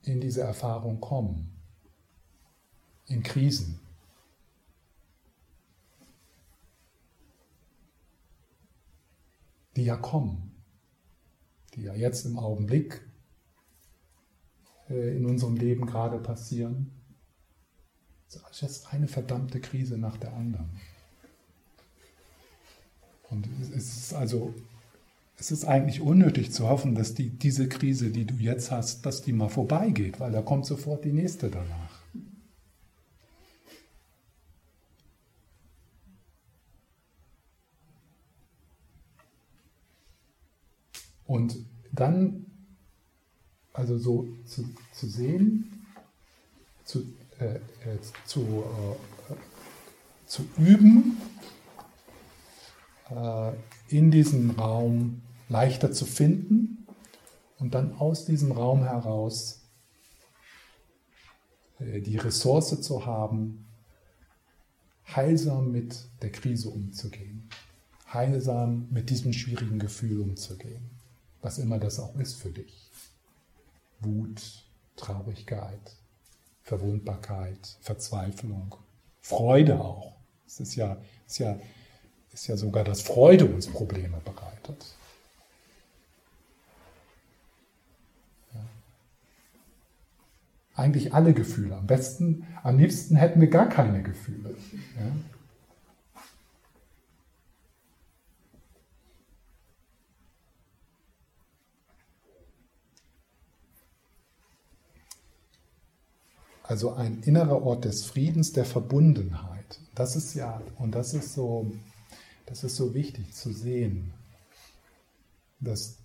in 0.03 0.19
diese 0.19 0.41
Erfahrung 0.41 0.99
kommen? 0.99 1.53
In 3.07 3.23
Krisen. 3.23 3.79
Die 9.75 9.83
ja 9.83 9.97
kommen, 9.97 10.52
die 11.75 11.83
ja 11.83 11.93
jetzt 11.93 12.25
im 12.25 12.37
Augenblick 12.37 13.01
äh, 14.89 15.15
in 15.15 15.25
unserem 15.25 15.55
Leben 15.55 15.85
gerade 15.85 16.17
passieren. 16.17 16.91
Es 18.51 18.63
ist 18.63 18.93
eine 18.93 19.07
verdammte 19.07 19.59
Krise 19.59 19.97
nach 19.97 20.17
der 20.17 20.33
anderen. 20.33 20.69
Und 23.29 23.47
es 23.75 23.97
ist 23.97 24.13
also, 24.13 24.53
es 25.37 25.51
ist 25.51 25.65
eigentlich 25.65 26.01
unnötig 26.01 26.51
zu 26.51 26.67
hoffen, 26.67 26.95
dass 26.95 27.13
die, 27.13 27.29
diese 27.29 27.67
Krise, 27.67 28.09
die 28.09 28.25
du 28.25 28.35
jetzt 28.35 28.71
hast, 28.71 29.05
dass 29.05 29.21
die 29.21 29.33
mal 29.33 29.49
vorbeigeht, 29.49 30.19
weil 30.19 30.31
da 30.31 30.41
kommt 30.41 30.65
sofort 30.65 31.05
die 31.05 31.11
nächste 31.11 31.49
danach. 31.49 31.92
Und 41.33 41.57
dann, 41.91 42.45
also 43.73 43.97
so 43.97 44.27
zu, 44.45 44.69
zu 44.91 45.07
sehen, 45.07 45.83
zu, 46.83 46.99
äh, 47.39 47.55
äh, 47.55 47.59
zu, 48.23 48.41
äh, 48.41 49.33
zu 50.27 50.45
üben, 50.59 51.17
äh, 53.09 53.51
in 53.87 54.11
diesem 54.11 54.51
Raum 54.51 55.23
leichter 55.49 55.91
zu 55.91 56.05
finden 56.05 56.85
und 57.57 57.73
dann 57.73 57.95
aus 57.95 58.25
diesem 58.25 58.51
Raum 58.51 58.83
heraus 58.83 59.61
äh, 61.79 61.99
die 61.99 62.17
Ressource 62.17 62.79
zu 62.79 63.07
haben, 63.07 63.65
heilsam 65.07 65.71
mit 65.71 65.97
der 66.21 66.31
Krise 66.31 66.69
umzugehen, 66.69 67.49
heilsam 68.13 68.87
mit 68.91 69.09
diesem 69.09 69.33
schwierigen 69.33 69.79
Gefühl 69.79 70.21
umzugehen, 70.21 70.92
was 71.43 71.59
immer 71.59 71.77
das 71.77 71.99
auch 71.99 72.15
ist 72.15 72.41
für 72.41 72.49
dich. 72.49 72.89
Wut, 73.99 74.41
Traurigkeit, 74.95 75.97
Verwundbarkeit, 76.63 77.77
Verzweiflung, 77.81 78.75
Freude 79.21 79.79
auch. 79.79 80.15
Es 80.47 80.59
ist 80.59 80.75
ja, 80.75 80.97
ist 81.27 81.39
ja, 81.39 81.59
ist 82.31 82.47
ja 82.47 82.57
sogar, 82.57 82.83
dass 82.83 83.01
Freude 83.01 83.45
uns 83.45 83.67
Probleme 83.67 84.19
bereitet. 84.23 84.95
Eigentlich 90.75 91.13
alle 91.13 91.33
Gefühle. 91.33 91.75
Am 91.75 91.85
besten, 91.85 92.47
am 92.63 92.79
liebsten 92.79 93.15
hätten 93.15 93.39
wir 93.39 93.49
gar 93.49 93.69
keine 93.69 94.01
Gefühle. 94.01 94.55
Ja. 94.95 95.11
Also 106.63 106.93
ein 106.93 107.21
innerer 107.23 107.61
Ort 107.61 107.83
des 107.85 108.05
Friedens, 108.05 108.53
der 108.53 108.65
Verbundenheit. 108.65 109.79
Das 109.95 110.15
ist 110.15 110.33
ja, 110.33 110.61
und 110.77 110.95
das 110.95 111.13
ist 111.13 111.33
so, 111.33 111.71
das 112.45 112.63
ist 112.63 112.77
so 112.77 112.93
wichtig 112.93 113.33
zu 113.33 113.51
sehen, 113.51 114.13
dass 115.59 115.97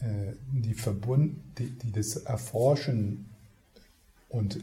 äh, 0.00 0.32
die, 0.52 0.74
Verbund, 0.74 1.38
die, 1.58 1.70
die 1.70 1.92
das 1.92 2.16
Erforschen 2.16 3.30
und 4.28 4.60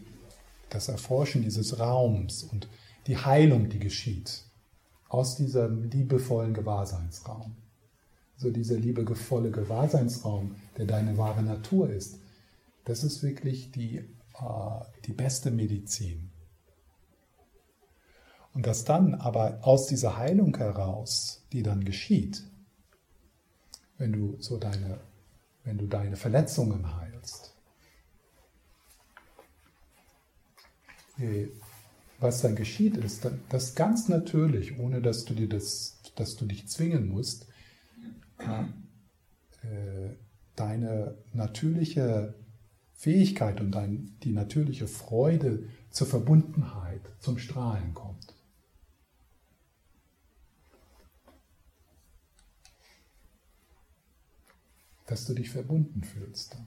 das 0.69 0.89
Erforschen 0.89 1.43
dieses 1.43 1.79
Raums 1.79 2.43
und 2.43 2.67
die 3.07 3.17
Heilung, 3.17 3.69
die 3.69 3.79
geschieht 3.79 4.43
aus 5.07 5.37
diesem 5.37 5.89
liebevollen 5.89 6.53
Gewahrseinsraum. 6.53 7.55
So 8.35 8.51
dieser 8.51 8.75
liebevolle 8.75 9.49
Gewahrseinsraum, 9.49 10.55
der 10.77 10.85
deine 10.85 11.17
wahre 11.17 11.41
Natur 11.41 11.89
ist, 11.89 12.19
das 12.83 13.03
ist 13.03 13.23
wirklich 13.23 13.71
die 13.71 14.03
die 15.05 15.13
beste 15.13 15.51
Medizin. 15.51 16.29
Und 18.53 18.65
dass 18.65 18.85
dann 18.85 19.15
aber 19.15 19.59
aus 19.61 19.87
dieser 19.87 20.17
Heilung 20.17 20.55
heraus, 20.57 21.45
die 21.51 21.63
dann 21.63 21.85
geschieht, 21.85 22.43
wenn 23.97 24.11
du 24.11 24.35
so 24.39 24.57
deine, 24.57 24.99
wenn 25.63 25.77
du 25.77 25.87
deine 25.87 26.15
Verletzungen 26.15 26.95
heilst, 26.95 27.53
was 32.19 32.41
dann 32.41 32.55
geschieht, 32.55 32.97
ist, 32.97 33.27
dass 33.49 33.75
ganz 33.75 34.07
natürlich, 34.07 34.79
ohne 34.79 35.01
dass 35.01 35.25
du 35.25 35.33
dir 35.33 35.49
das, 35.49 35.99
dass 36.15 36.35
du 36.35 36.45
dich 36.45 36.67
zwingen 36.67 37.07
musst, 37.07 37.47
äh, 38.39 40.09
deine 40.55 41.17
natürliche 41.33 42.33
Fähigkeit 42.97 43.61
und 43.61 43.71
dein, 43.71 44.17
die 44.23 44.31
natürliche 44.31 44.87
Freude 44.87 45.69
zur 45.91 46.07
Verbundenheit, 46.07 47.01
zum 47.19 47.37
Strahlen 47.37 47.93
kommt. 47.93 48.33
Dass 55.05 55.25
du 55.25 55.35
dich 55.35 55.51
verbunden 55.51 56.03
fühlst. 56.03 56.57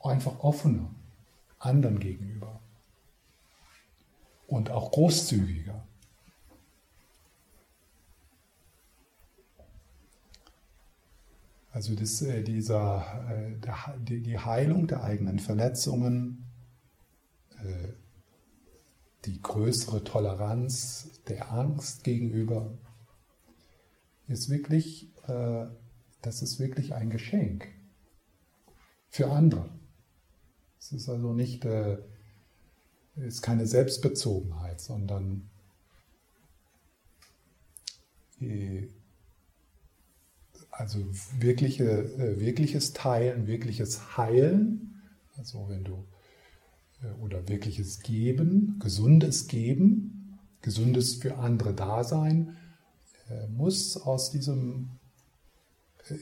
Einfach 0.00 0.38
offener 0.38 0.94
anderen 1.58 1.98
gegenüber. 1.98 2.60
Und 4.46 4.70
auch 4.70 4.92
großzügiger. 4.92 5.84
Also 11.72 11.94
das, 11.94 12.20
äh, 12.20 12.42
dieser, 12.42 13.26
äh, 13.30 13.56
die 13.98 14.38
Heilung 14.38 14.86
der 14.86 15.02
eigenen 15.02 15.38
Verletzungen, 15.38 16.44
äh, 17.64 17.94
die 19.24 19.40
größere 19.40 20.04
Toleranz 20.04 21.22
der 21.28 21.50
Angst 21.50 22.04
gegenüber, 22.04 22.76
ist 24.28 24.50
wirklich, 24.50 25.10
das 26.22 26.42
ist 26.42 26.58
wirklich 26.58 26.94
ein 26.94 27.10
Geschenk 27.10 27.68
für 29.08 29.30
andere. 29.30 29.68
Es 30.78 30.90
ist 30.92 31.08
also 31.08 31.32
nicht, 31.34 31.64
ist 33.16 33.42
keine 33.42 33.66
Selbstbezogenheit, 33.66 34.80
sondern 34.80 35.50
also 40.72 40.98
wirkliche, 41.38 41.84
äh, 41.84 42.40
wirkliches 42.40 42.94
Teilen, 42.94 43.46
wirkliches 43.46 44.16
Heilen, 44.16 45.02
also 45.36 45.68
wenn 45.68 45.84
du, 45.84 46.06
äh, 47.02 47.12
oder 47.20 47.46
wirkliches 47.46 48.00
Geben, 48.00 48.78
gesundes 48.80 49.46
Geben, 49.48 50.38
gesundes 50.62 51.16
für 51.16 51.36
andere 51.36 51.74
Dasein, 51.74 52.56
äh, 53.28 53.46
muss 53.48 53.96
aus 53.98 54.30
diesem 54.30 54.98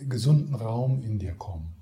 gesunden 0.09 0.55
Raum 0.55 1.03
in 1.03 1.19
dir 1.19 1.35
kommen. 1.35 1.75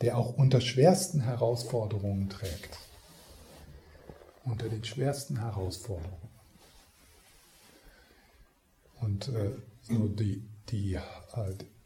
der 0.00 0.18
auch 0.18 0.34
unter 0.34 0.60
schwersten 0.60 1.20
Herausforderungen 1.20 2.28
trägt 2.28 2.81
unter 4.44 4.68
den 4.68 4.84
schwersten 4.84 5.38
Herausforderungen. 5.38 6.28
Und 9.00 9.28
äh, 9.28 9.50
so 9.82 10.08
die, 10.08 10.42
die, 10.68 10.94
äh, 10.94 11.00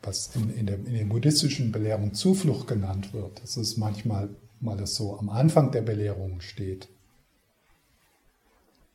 was 0.03 0.35
in, 0.37 0.51
in, 0.51 0.67
der, 0.67 0.77
in 0.77 0.95
der 0.95 1.05
buddhistischen 1.05 1.73
Belehrung 1.73 2.15
Zuflucht 2.15 2.69
genannt 2.69 3.13
wird, 3.13 3.43
das 3.43 3.57
ist 3.57 3.77
manchmal 3.77 4.29
mal 4.61 4.77
das 4.77 4.95
so 4.95 5.19
am 5.19 5.29
Anfang 5.29 5.71
der 5.71 5.83
Belehrung 5.83 6.41
steht, 6.41 6.89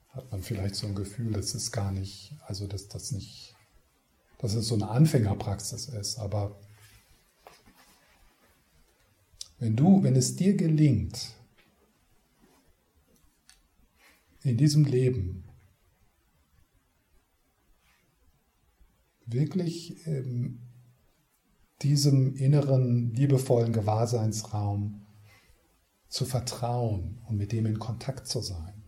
hat 0.10 0.32
man 0.32 0.42
vielleicht 0.42 0.76
so 0.76 0.88
ein 0.88 0.96
Gefühl, 0.96 1.32
dass 1.34 1.54
es 1.54 1.72
gar 1.72 1.92
nicht, 1.92 2.34
also 2.46 2.68
dass 2.68 2.88
das 2.88 3.12
nicht, 3.12 3.56
dass 4.40 4.54
es 4.56 4.68
so 4.68 4.76
eine 4.76 4.90
Anfängerpraxis 4.90 5.88
ist. 5.88 6.20
Aber 6.20 6.60
wenn 9.60 9.76
du, 9.76 10.04
wenn 10.04 10.16
es 10.16 10.36
dir 10.36 10.56
gelingt, 10.56 11.32
in 14.44 14.58
diesem 14.58 14.86
Leben 14.86 15.44
wirklich 19.26 20.06
in 20.06 20.60
diesem 21.82 22.36
inneren, 22.36 23.14
liebevollen 23.14 23.74
Gewahrseinsraum 23.74 25.02
zu 26.10 26.26
vertrauen 26.26 27.20
und 27.28 27.38
mit 27.38 27.52
dem 27.52 27.66
in 27.66 27.80
Kontakt 27.80 28.28
zu 28.28 28.42
sein. 28.42 28.84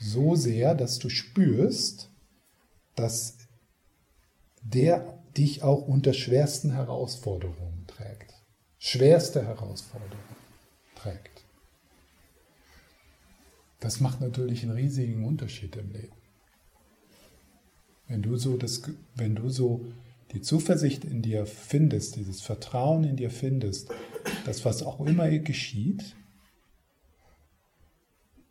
So 0.00 0.34
sehr, 0.34 0.74
dass 0.74 0.98
du 0.98 1.08
spürst, 1.08 2.10
dass 2.96 3.38
der 4.62 5.22
dich 5.36 5.62
auch 5.62 5.86
unter 5.86 6.12
schwersten 6.12 6.72
Herausforderungen 6.72 7.86
trägt. 7.86 8.34
Schwerste 8.78 9.44
Herausforderungen 9.44 10.18
trägt. 10.96 11.33
Das 13.84 14.00
macht 14.00 14.22
natürlich 14.22 14.62
einen 14.62 14.72
riesigen 14.72 15.26
Unterschied 15.26 15.76
im 15.76 15.92
Leben. 15.92 16.16
Wenn 18.08 18.22
du 18.22 18.38
so, 18.38 18.56
das, 18.56 18.80
wenn 19.14 19.34
du 19.34 19.50
so 19.50 19.84
die 20.32 20.40
Zuversicht 20.40 21.04
in 21.04 21.20
dir 21.20 21.44
findest, 21.44 22.16
dieses 22.16 22.40
Vertrauen 22.40 23.04
in 23.04 23.16
dir 23.16 23.30
findest, 23.30 23.90
dass 24.46 24.64
was 24.64 24.82
auch 24.82 25.04
immer 25.04 25.28
geschieht, 25.38 26.16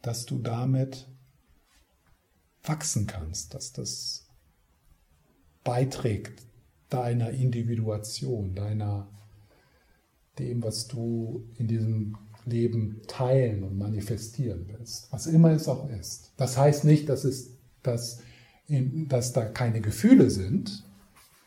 dass 0.04 0.28
du 0.28 0.38
damit 0.38 1.08
wachsen 2.62 3.08
kannst, 3.08 3.56
dass 3.56 3.74
das 3.74 4.28
beiträgt 5.64 6.46
deiner 6.90 7.32
Individuation, 7.32 8.54
deiner 8.54 9.08
dem, 10.38 10.62
was 10.62 10.88
du 10.88 11.50
in 11.58 11.68
diesem 11.68 12.20
Leben 12.46 13.02
teilen 13.08 13.64
und 13.64 13.78
manifestieren 13.78 14.66
willst, 14.68 15.12
was 15.12 15.28
immer 15.28 15.52
es 15.52 15.68
auch 15.68 15.90
ist. 15.90 16.32
Das 16.38 16.58
heißt 16.58 16.84
nicht, 16.84 17.10
dass, 17.10 17.24
es, 17.24 17.52
dass, 17.82 18.22
in, 18.68 19.08
dass 19.08 19.34
da 19.34 19.46
keine 19.46 19.82
Gefühle 19.82 20.30
sind. 20.30 20.84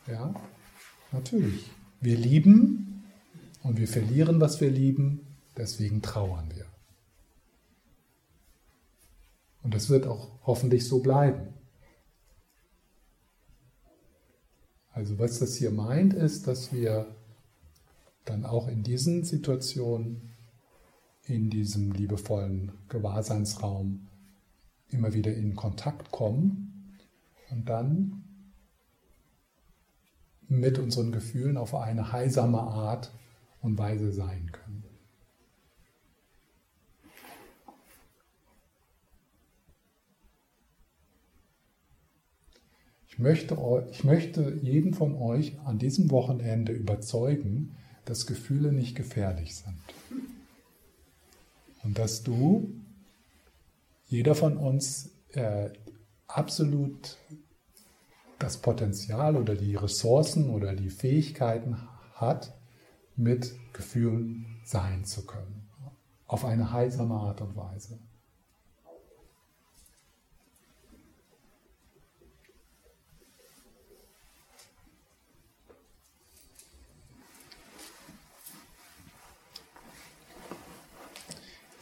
Ja, 0.07 0.35
natürlich. 1.13 1.71
Wir 2.01 2.17
lieben 2.17 3.05
und 3.63 3.79
wir 3.79 3.89
verlieren, 3.89 4.41
was 4.41 4.61
wir 4.61 4.71
lieben, 4.71 5.27
deswegen 5.57 6.03
trauern 6.03 6.51
wir. 6.55 6.67
Und 9.63 9.75
das 9.75 9.91
wird 9.91 10.07
auch 10.07 10.31
hoffentlich 10.45 10.87
so 10.87 11.01
bleiben. 11.01 11.49
Also 14.93 15.19
was 15.19 15.41
das 15.41 15.57
hier 15.57 15.73
meint, 15.73 16.15
ist, 16.15 16.47
dass 16.47 16.73
wir 16.73 17.15
dann 18.25 18.45
auch 18.45 18.69
in 18.69 18.83
diesen 18.83 19.25
Situationen 19.25 20.36
in 21.29 21.51
diesem 21.51 21.93
liebevollen 21.93 22.73
Gewahrseinsraum 22.89 24.07
immer 24.91 25.13
wieder 25.13 25.35
in 25.35 25.57
Kontakt 25.57 26.11
kommen 26.11 26.99
und 27.51 27.69
dann 27.69 28.23
mit 30.49 30.79
unseren 30.79 31.11
Gefühlen 31.11 31.57
auf 31.57 31.75
eine 31.75 32.13
heilsame 32.13 32.61
Art 32.61 33.13
und 33.61 33.79
Weise 33.79 34.13
sein 34.13 34.53
können. 34.53 34.85
Ich 43.09 43.19
möchte, 43.19 43.57
ich 43.91 44.05
möchte 44.05 44.59
jeden 44.63 44.93
von 44.93 45.15
euch 45.15 45.59
an 45.61 45.79
diesem 45.79 46.11
Wochenende 46.11 46.73
überzeugen, 46.73 47.75
dass 48.05 48.27
Gefühle 48.27 48.73
nicht 48.73 48.95
gefährlich 48.95 49.57
sind. 49.57 50.36
Und 51.87 52.01
dass 52.01 52.25
du, 52.25 52.75
jeder 54.09 54.35
von 54.35 54.57
uns, 54.57 55.13
äh, 55.35 55.71
absolut 56.27 57.17
das 58.41 58.57
Potenzial 58.57 59.37
oder 59.37 59.55
die 59.55 59.77
Ressourcen 59.77 60.51
oder 60.51 60.75
die 60.75 60.91
Fähigkeiten 60.91 61.77
hat, 62.15 62.53
mit 63.15 63.55
Gefühlen 63.73 64.61
sein 64.65 65.05
zu 65.05 65.27
können. 65.27 65.69
Auf 66.27 66.45
eine 66.45 66.73
heilsame 66.73 67.15
Art 67.15 67.41
und 67.41 67.55
Weise. 67.55 68.01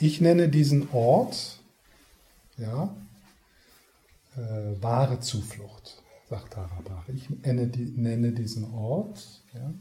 Ich 0.05 0.21
nenne 0.21 0.51
diesen 0.51 0.91
Ort, 0.93 1.61
ja, 2.59 2.95
äh, 4.37 4.83
wahre 4.83 5.21
Zuflucht, 5.21 6.03
sagt 6.29 6.53
Tarabach. 6.53 7.09
Ich 7.09 7.31
nenne, 7.31 7.69
die, 7.69 7.87
nenne 7.87 8.33
diesen 8.33 8.71
Ort 8.75 9.43
ja, 9.55 9.73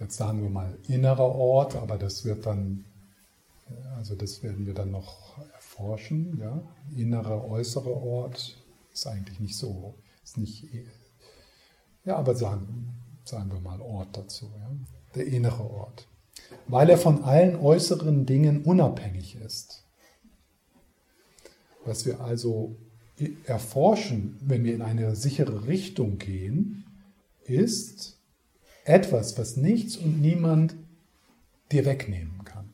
jetzt 0.00 0.16
sagen 0.16 0.40
wir 0.40 0.48
mal 0.48 0.78
innerer 0.88 1.34
Ort, 1.34 1.76
aber 1.76 1.98
das 1.98 2.24
wird 2.24 2.46
dann, 2.46 2.86
also 3.94 4.14
das 4.14 4.42
werden 4.42 4.64
wir 4.64 4.72
dann 4.72 4.90
noch 4.90 5.36
erforschen. 5.52 6.38
Ja? 6.40 6.62
Innerer, 6.96 7.44
äußerer 7.44 7.94
Ort 7.94 8.56
ist 8.90 9.06
eigentlich 9.06 9.38
nicht 9.38 9.58
so, 9.58 9.96
ist 10.24 10.38
nicht, 10.38 10.66
ja, 12.06 12.16
aber 12.16 12.34
sagen, 12.34 12.94
sagen 13.22 13.52
wir 13.52 13.60
mal 13.60 13.82
Ort 13.82 14.16
dazu, 14.16 14.50
ja? 14.58 14.70
der 15.14 15.26
innere 15.26 15.68
Ort. 15.70 16.08
Weil 16.66 16.90
er 16.90 16.98
von 16.98 17.24
allen 17.24 17.56
äußeren 17.56 18.26
Dingen 18.26 18.62
unabhängig 18.62 19.36
ist. 19.36 19.84
Was 21.84 22.06
wir 22.06 22.20
also 22.20 22.76
erforschen, 23.44 24.36
wenn 24.40 24.64
wir 24.64 24.74
in 24.74 24.82
eine 24.82 25.16
sichere 25.16 25.66
Richtung 25.66 26.18
gehen, 26.18 26.84
ist 27.44 28.18
etwas, 28.84 29.38
was 29.38 29.56
nichts 29.56 29.96
und 29.96 30.20
niemand 30.20 30.76
dir 31.72 31.84
wegnehmen 31.84 32.44
kann. 32.44 32.72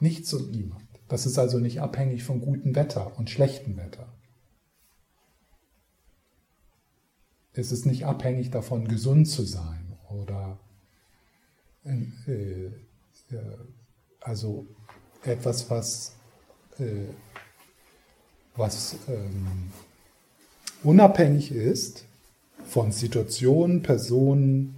Nichts 0.00 0.32
und 0.32 0.52
niemand. 0.52 0.84
Das 1.08 1.26
ist 1.26 1.38
also 1.38 1.58
nicht 1.58 1.80
abhängig 1.80 2.22
von 2.22 2.40
gutem 2.40 2.74
Wetter 2.74 3.18
und 3.18 3.30
schlechtem 3.30 3.76
Wetter. 3.76 4.12
Es 7.54 7.72
ist 7.72 7.86
nicht 7.86 8.04
abhängig 8.04 8.50
davon, 8.50 8.86
gesund 8.86 9.28
zu 9.28 9.42
sein 9.42 9.96
oder 10.10 10.60
also 14.20 14.66
etwas, 15.22 15.70
was 15.70 16.14
äh, 16.78 17.08
was 18.58 18.96
ähm, 19.08 19.72
unabhängig 20.82 21.52
ist 21.52 22.04
von 22.64 22.92
Situationen, 22.92 23.82
Personen, 23.82 24.74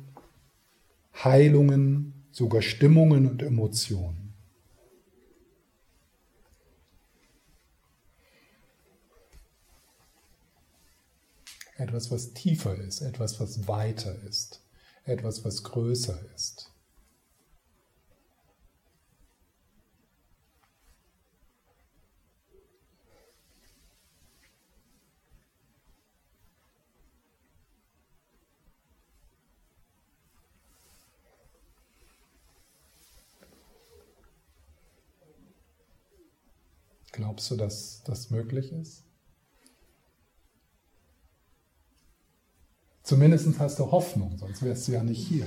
Heilungen, 1.25 2.13
sogar 2.31 2.63
Stimmungen 2.63 3.27
und 3.27 3.43
Emotionen. 3.43 4.35
Etwas, 11.77 12.11
was 12.11 12.35
tiefer 12.35 12.77
ist, 12.77 13.01
etwas, 13.01 13.41
was 13.41 13.67
weiter 13.67 14.15
ist, 14.29 14.61
etwas, 15.05 15.45
was 15.47 15.65
größer 15.65 16.19
ist. 16.35 16.70
Glaubst 37.31 37.49
du, 37.53 37.57
dass 37.57 38.03
das 38.03 38.31
möglich 38.31 38.73
ist? 38.73 39.05
Zumindest 43.05 43.57
hast 43.61 43.79
du 43.79 43.89
Hoffnung, 43.89 44.37
sonst 44.37 44.63
wärst 44.63 44.89
du 44.89 44.93
ja 44.93 45.05
nicht 45.05 45.29
hier. 45.29 45.47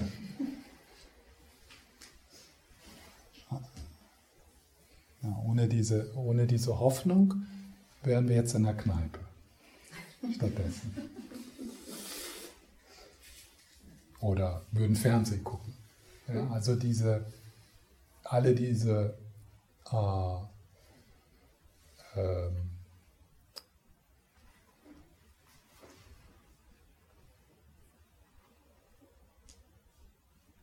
Ja, 5.23 5.43
ohne, 5.45 5.67
diese, 5.67 6.09
ohne 6.15 6.47
diese 6.47 6.79
Hoffnung 6.79 7.33
wären 8.01 8.29
wir 8.29 8.37
jetzt 8.37 8.55
in 8.55 8.63
der 8.63 8.77
Kneipe. 8.77 9.19
Stattdessen. 10.35 10.95
Oder 14.21 14.61
würden 14.71 14.95
Fernsehen 14.95 15.43
gucken. 15.43 15.73
Ja, 16.33 16.49
also 16.49 16.77
diese, 16.77 17.25
alle 18.23 18.55
diese 18.55 19.17
äh, 19.91 20.52
ähm, 22.15 22.69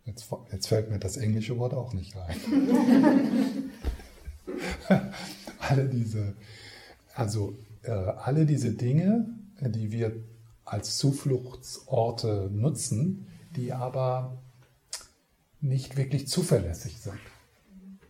Jetzt, 0.07 0.29
jetzt, 0.51 0.67
fällt 0.67 0.91
mir 0.91 0.99
das 0.99 1.17
englische 1.17 1.57
Wort 1.57 1.73
auch 1.73 1.93
nicht 1.93 2.17
ein. 2.17 3.71
alle 5.61 5.89
diese, 5.89 6.35
also 7.15 7.57
äh, 7.83 7.93
alle 7.93 8.45
diese 8.45 8.73
Dinge, 8.73 9.29
die 9.61 9.93
wir 9.93 10.13
als 10.65 10.99
Zufluchtsorte 10.99 12.51
nutzen, 12.53 13.29
die 13.55 13.73
aber 13.73 14.43
nicht 15.61 15.97
wirklich 15.97 16.27
zuverlässig 16.27 17.01
sind. 17.01 17.19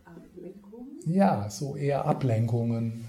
Ablenkungen? 0.05 0.99
Ja, 1.05 1.49
so 1.49 1.75
eher 1.75 2.05
Ablenkungen, 2.05 3.05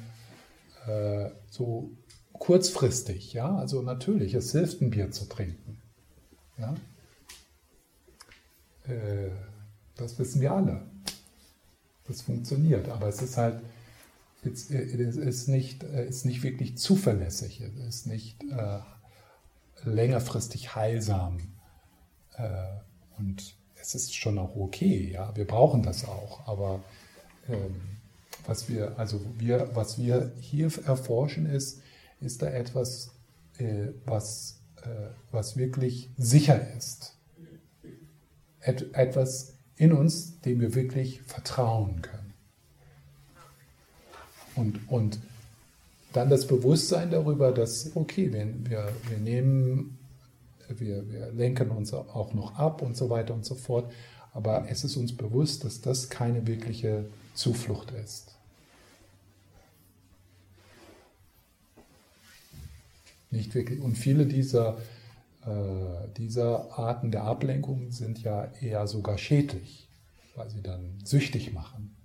äh, 0.87 1.30
so 1.51 1.91
kurzfristig, 2.33 3.33
ja, 3.33 3.57
also 3.57 3.83
natürlich, 3.83 4.35
es 4.35 4.53
hilft 4.53 4.80
ein 4.80 4.91
Bier 4.91 5.11
zu 5.11 5.26
trinken, 5.26 5.80
ja, 6.59 6.74
äh, 8.85 9.30
das 9.97 10.18
wissen 10.18 10.41
wir 10.41 10.53
alle, 10.53 10.83
das 12.07 12.22
funktioniert, 12.22 12.89
aber 12.89 13.09
es 13.09 13.22
ist 13.22 13.37
halt, 13.37 13.62
es 14.45 14.70
ist 14.70 15.49
nicht, 15.49 15.85
ist 15.85 16.26
nicht 16.26 16.43
wirklich 16.43 16.76
zuverlässig, 16.76 17.61
es 17.61 17.97
ist 17.97 18.07
nicht 18.07 18.43
äh, 18.43 18.80
längerfristig 19.85 20.74
heilsam 20.74 21.39
äh, 22.35 22.66
und 23.18 23.55
es 23.76 23.95
ist 23.95 24.14
schon 24.14 24.39
auch 24.39 24.57
okay, 24.57 25.12
ja, 25.12 25.37
wir 25.37 25.47
brauchen 25.47 25.83
das 25.83 26.05
auch, 26.07 26.47
aber 26.49 26.83
ähm, 27.49 27.99
was 28.47 28.68
wir, 28.68 28.99
also 28.99 29.20
wir, 29.38 29.70
was 29.74 29.99
wir 29.99 30.32
hier 30.40 30.70
erforschen, 30.86 31.47
ist, 31.47 31.80
ist 32.20 32.43
da 32.43 32.47
etwas, 32.47 33.12
äh, 33.59 33.88
was, 34.05 34.61
äh, 34.82 34.88
was 35.30 35.57
wirklich 35.57 36.11
sicher 36.16 36.61
ist. 36.76 37.16
Et, 38.61 38.95
etwas 38.95 39.55
in 39.76 39.93
uns, 39.93 40.40
dem 40.40 40.61
wir 40.61 40.74
wirklich 40.74 41.22
vertrauen 41.22 42.03
können. 42.03 42.34
Und, 44.55 44.80
und 44.88 45.18
dann 46.12 46.28
das 46.28 46.47
Bewusstsein 46.47 47.11
darüber, 47.11 47.53
dass, 47.53 47.97
okay, 47.97 48.32
wir, 48.32 48.47
wir, 48.68 48.88
wir 49.09 49.18
nehmen, 49.18 49.99
wir, 50.68 51.11
wir 51.11 51.32
lenken 51.32 51.70
uns 51.70 51.93
auch 51.95 52.34
noch 52.34 52.57
ab 52.57 52.82
und 52.82 52.97
so 52.97 53.09
weiter 53.09 53.34
und 53.34 53.45
so 53.45 53.55
fort, 53.55 53.90
aber 54.32 54.66
es 54.68 54.84
ist 54.84 54.97
uns 54.97 55.16
bewusst, 55.16 55.64
dass 55.64 55.80
das 55.80 56.09
keine 56.09 56.47
wirkliche 56.47 57.07
Zuflucht 57.35 57.91
ist. 57.93 58.37
Nicht 63.30 63.55
wirklich. 63.55 63.80
Und 63.80 63.97
viele 63.97 64.26
dieser, 64.26 64.78
äh, 65.47 66.09
dieser 66.16 66.78
Arten 66.78 67.11
der 67.11 67.24
Ablenkung 67.24 67.91
sind 67.91 68.22
ja 68.22 68.45
eher 68.61 68.87
sogar 68.87 69.16
schädlich, 69.16 69.89
weil 70.35 70.51
sie 70.51 70.62
dann 70.62 70.99
süchtig 71.05 71.53
machen. 71.53 71.97